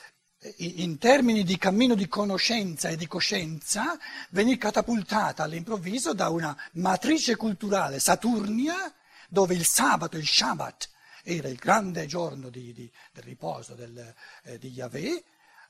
in 0.59 0.99
termini 0.99 1.42
di 1.42 1.57
cammino 1.57 1.94
di 1.94 2.09
conoscenza 2.09 2.88
e 2.88 2.96
di 2.96 3.07
coscienza, 3.07 3.99
venire 4.31 4.59
catapultata 4.59 5.42
all'improvviso 5.42 6.14
da 6.14 6.29
una 6.29 6.57
matrice 6.75 7.37
culturale 7.37 7.99
saturnia, 7.99 8.92
dove 9.29 9.55
il 9.55 9.64
sabato, 9.64 10.16
il 10.16 10.27
Shabbat, 10.27 10.90
era 11.22 11.49
il 11.49 11.57
grande 11.57 12.07
giorno 12.07 12.51
di, 12.51 12.72
di, 12.72 12.90
del 13.12 13.25
riposo 13.25 13.75
del, 13.75 14.14
eh, 14.44 14.59
di 14.59 14.68
Yahweh, 14.68 15.25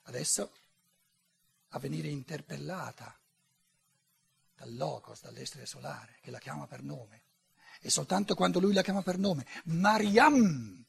adesso 0.05 0.52
a 1.68 1.79
venire 1.79 2.09
interpellata 2.09 3.18
dal 4.55 4.74
Logos, 4.74 5.22
dall'essere 5.22 5.64
solare, 5.64 6.18
che 6.20 6.31
la 6.31 6.38
chiama 6.38 6.66
per 6.66 6.83
nome. 6.83 7.22
E 7.81 7.90
soltanto 7.90 8.35
quando 8.35 8.59
lui 8.59 8.72
la 8.72 8.83
chiama 8.83 9.02
per 9.02 9.18
nome, 9.18 9.46
Mariam, 9.64 10.85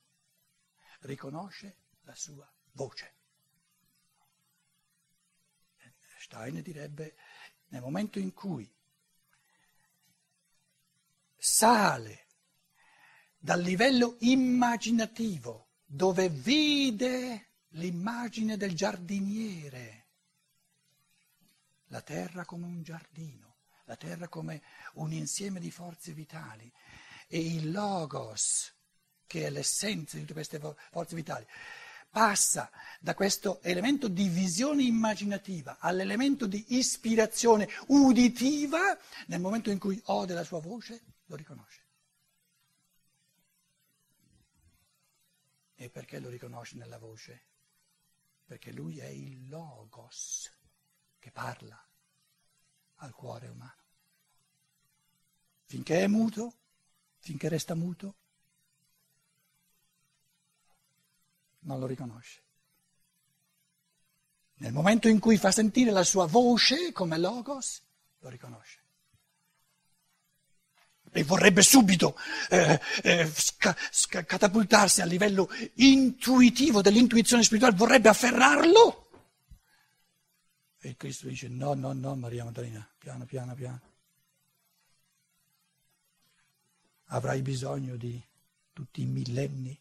riconosce 1.01 1.77
la 2.01 2.15
sua 2.15 2.49
voce. 2.71 3.16
Stein 6.27 6.61
direbbe, 6.61 7.15
nel 7.69 7.81
momento 7.81 8.19
in 8.19 8.33
cui 8.33 8.69
sale 11.37 12.25
dal 13.37 13.61
livello 13.61 14.17
immaginativo, 14.19 15.69
dove 15.85 16.27
vide 16.27 17.51
l'immagine 17.69 18.57
del 18.57 18.75
giardiniere, 18.75 20.05
la 21.87 22.01
terra 22.01 22.43
come 22.43 22.65
un 22.65 22.83
giardino, 22.83 23.55
la 23.85 23.95
terra 23.95 24.27
come 24.27 24.61
un 24.95 25.13
insieme 25.13 25.61
di 25.61 25.71
forze 25.71 26.11
vitali 26.11 26.69
e 27.27 27.39
il 27.39 27.71
logos, 27.71 28.73
che 29.25 29.45
è 29.45 29.49
l'essenza 29.49 30.15
di 30.15 30.21
tutte 30.21 30.33
queste 30.33 30.59
forze 30.59 31.15
vitali, 31.15 31.47
passa 32.09 32.69
da 32.99 33.13
questo 33.13 33.61
elemento 33.61 34.07
di 34.07 34.27
visione 34.27 34.83
immaginativa 34.83 35.77
all'elemento 35.79 36.47
di 36.47 36.63
ispirazione 36.69 37.67
uditiva, 37.87 38.97
nel 39.27 39.39
momento 39.39 39.69
in 39.69 39.79
cui 39.79 40.01
ode 40.05 40.33
la 40.33 40.43
sua 40.43 40.59
voce, 40.59 41.03
lo 41.25 41.35
riconosce. 41.35 41.85
E 45.75 45.89
perché 45.89 46.19
lo 46.19 46.29
riconosce 46.29 46.75
nella 46.75 46.97
voce? 46.97 47.47
perché 48.47 48.71
lui 48.71 48.97
è 48.99 49.07
il 49.07 49.49
logos 49.49 50.49
che 51.19 51.31
parla 51.31 51.77
al 52.99 53.13
cuore 53.13 53.49
umano. 53.49 53.83
Finché 55.65 56.01
è 56.01 56.07
muto, 56.07 56.53
finché 57.17 57.49
resta 57.49 57.75
muto, 57.75 58.15
non 61.59 61.79
lo 61.79 61.85
riconosce. 61.85 62.41
Nel 64.59 64.73
momento 64.73 65.07
in 65.07 65.19
cui 65.19 65.37
fa 65.37 65.51
sentire 65.51 65.91
la 65.91 66.03
sua 66.03 66.25
voce 66.25 66.91
come 66.91 67.17
logos, 67.17 67.81
lo 68.19 68.29
riconosce 68.29 68.85
e 71.11 71.23
vorrebbe 71.23 71.61
subito 71.63 72.15
eh, 72.49 72.79
eh, 73.01 73.25
sca, 73.25 73.75
sca, 73.91 74.23
catapultarsi 74.23 75.01
a 75.01 75.05
livello 75.05 75.49
intuitivo 75.75 76.81
dell'intuizione 76.81 77.43
spirituale, 77.43 77.75
vorrebbe 77.75 78.09
afferrarlo. 78.09 79.09
E 80.79 80.95
Cristo 80.95 81.27
dice 81.27 81.47
no, 81.47 81.73
no, 81.73 81.91
no, 81.93 82.15
Maria 82.15 82.43
Maddalena, 82.43 82.87
piano, 82.97 83.25
piano, 83.25 83.55
piano. 83.55 83.81
Avrai 87.05 87.41
bisogno 87.41 87.95
di 87.95 88.21
tutti 88.73 89.01
i 89.01 89.05
millenni 89.05 89.77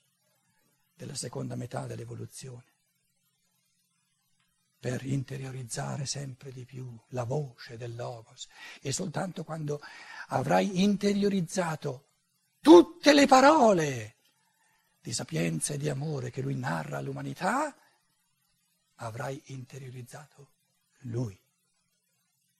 della 0.97 1.15
seconda 1.15 1.55
metà 1.57 1.87
dell'evoluzione 1.87 2.75
per 4.79 5.05
interiorizzare 5.05 6.07
sempre 6.07 6.53
di 6.53 6.65
più 6.65 6.97
la 7.09 7.25
voce 7.25 7.77
del 7.77 7.95
Logos. 7.95 8.47
E 8.81 8.93
soltanto 8.93 9.43
quando 9.45 9.81
avrai 10.29 10.83
interiorizzato 10.83 12.09
tutte 12.61 13.13
le 13.13 13.27
parole 13.27 14.17
di 15.01 15.13
sapienza 15.13 15.75
e 15.75 15.79
di 15.79 15.89
amore 15.89 16.31
che 16.31 16.41
lui 16.41 16.57
narra 16.57 16.99
all'umanità, 16.99 17.77
avrai 18.97 19.41
interiorizzato 19.47 20.53
lui 21.01 21.39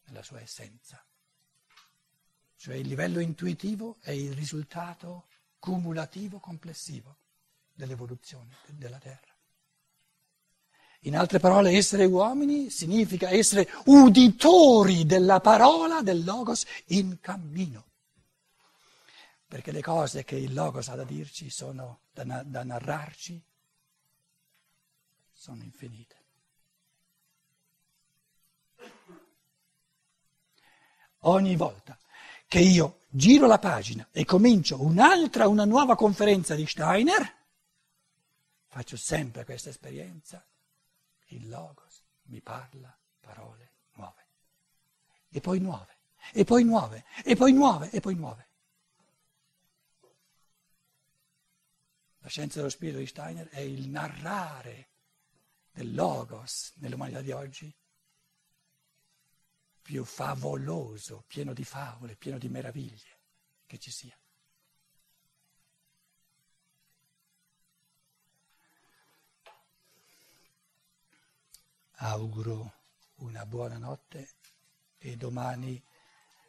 nella 0.07 0.23
sua 0.23 0.41
essenza. 0.41 1.05
Cioè 2.57 2.75
il 2.75 2.89
livello 2.89 3.21
intuitivo 3.21 3.99
è 4.01 4.11
il 4.11 4.33
risultato 4.33 5.29
cumulativo 5.59 6.39
complessivo 6.39 7.19
dell'evoluzione 7.77 8.57
della 8.67 8.99
Terra. 8.99 9.35
In 11.01 11.17
altre 11.17 11.39
parole, 11.39 11.71
essere 11.71 12.05
uomini 12.05 12.69
significa 12.71 13.31
essere 13.31 13.69
uditori 13.85 15.07
della 15.07 15.41
parola 15.41 16.03
del 16.03 16.25
Logos 16.25 16.65
in 16.87 17.21
cammino. 17.21 17.85
Perché 19.47 19.71
le 19.71 19.83
cose 19.83 20.25
che 20.25 20.35
il 20.35 20.53
Logos 20.53 20.89
ha 20.89 20.97
da 20.97 21.05
dirci 21.05 21.49
sono 21.49 22.01
da, 22.13 22.43
da 22.45 22.65
narrarci, 22.65 23.41
sono 25.33 25.63
infinite. 25.63 26.15
Ogni 31.21 31.55
volta 31.55 31.97
che 32.49 32.59
io 32.59 33.03
giro 33.09 33.47
la 33.47 33.59
pagina 33.59 34.09
e 34.11 34.25
comincio 34.25 34.83
un'altra, 34.83 35.47
una 35.47 35.65
nuova 35.65 35.95
conferenza 35.95 36.57
di 36.57 36.67
Steiner, 36.67 37.36
faccio 38.77 38.99
sempre 38.99 39.47
questa 39.47 39.71
esperienza, 39.71 40.47
il 41.29 41.49
Logos 41.49 42.03
mi 42.25 42.43
parla 42.43 42.95
parole 43.21 43.73
nuove, 43.95 44.27
e 45.31 45.41
poi 45.41 45.61
nuove, 45.61 45.97
e 46.31 46.45
poi 46.45 46.63
nuove, 46.63 47.07
e 47.25 47.35
poi 47.37 47.55
nuove, 47.55 47.91
e 47.91 48.01
poi 48.01 48.15
nuove. 48.15 48.49
La 52.19 52.29
scienza 52.29 52.59
dello 52.59 52.69
spirito 52.69 52.99
di 52.99 53.07
Steiner 53.07 53.49
è 53.49 53.61
il 53.61 53.89
narrare 53.89 54.91
del 55.71 55.95
Logos 55.95 56.75
nell'umanità 56.77 57.23
di 57.23 57.33
oggi 57.33 57.75
più 59.81 60.05
favoloso, 60.05 61.25
pieno 61.27 61.55
di 61.55 61.65
favole, 61.65 62.15
pieno 62.15 62.37
di 62.37 62.51
meraviglie 62.51 63.21
che 63.65 63.79
ci 63.79 63.91
sia. 63.91 64.15
Auguro 71.99 72.73
una 73.17 73.47
buona 73.47 73.79
notte 73.79 74.29
e 74.99 75.17
domani 75.17 75.83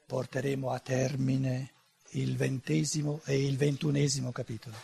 porteremo 0.06 0.72
a 0.72 0.80
termine 0.80 1.74
il 2.12 2.36
ventesimo 2.36 3.22
e 3.26 3.46
il 3.46 3.58
ventunesimo 3.58 4.32
capitolo. 4.32 4.76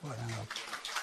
Buonanotte. 0.00 0.93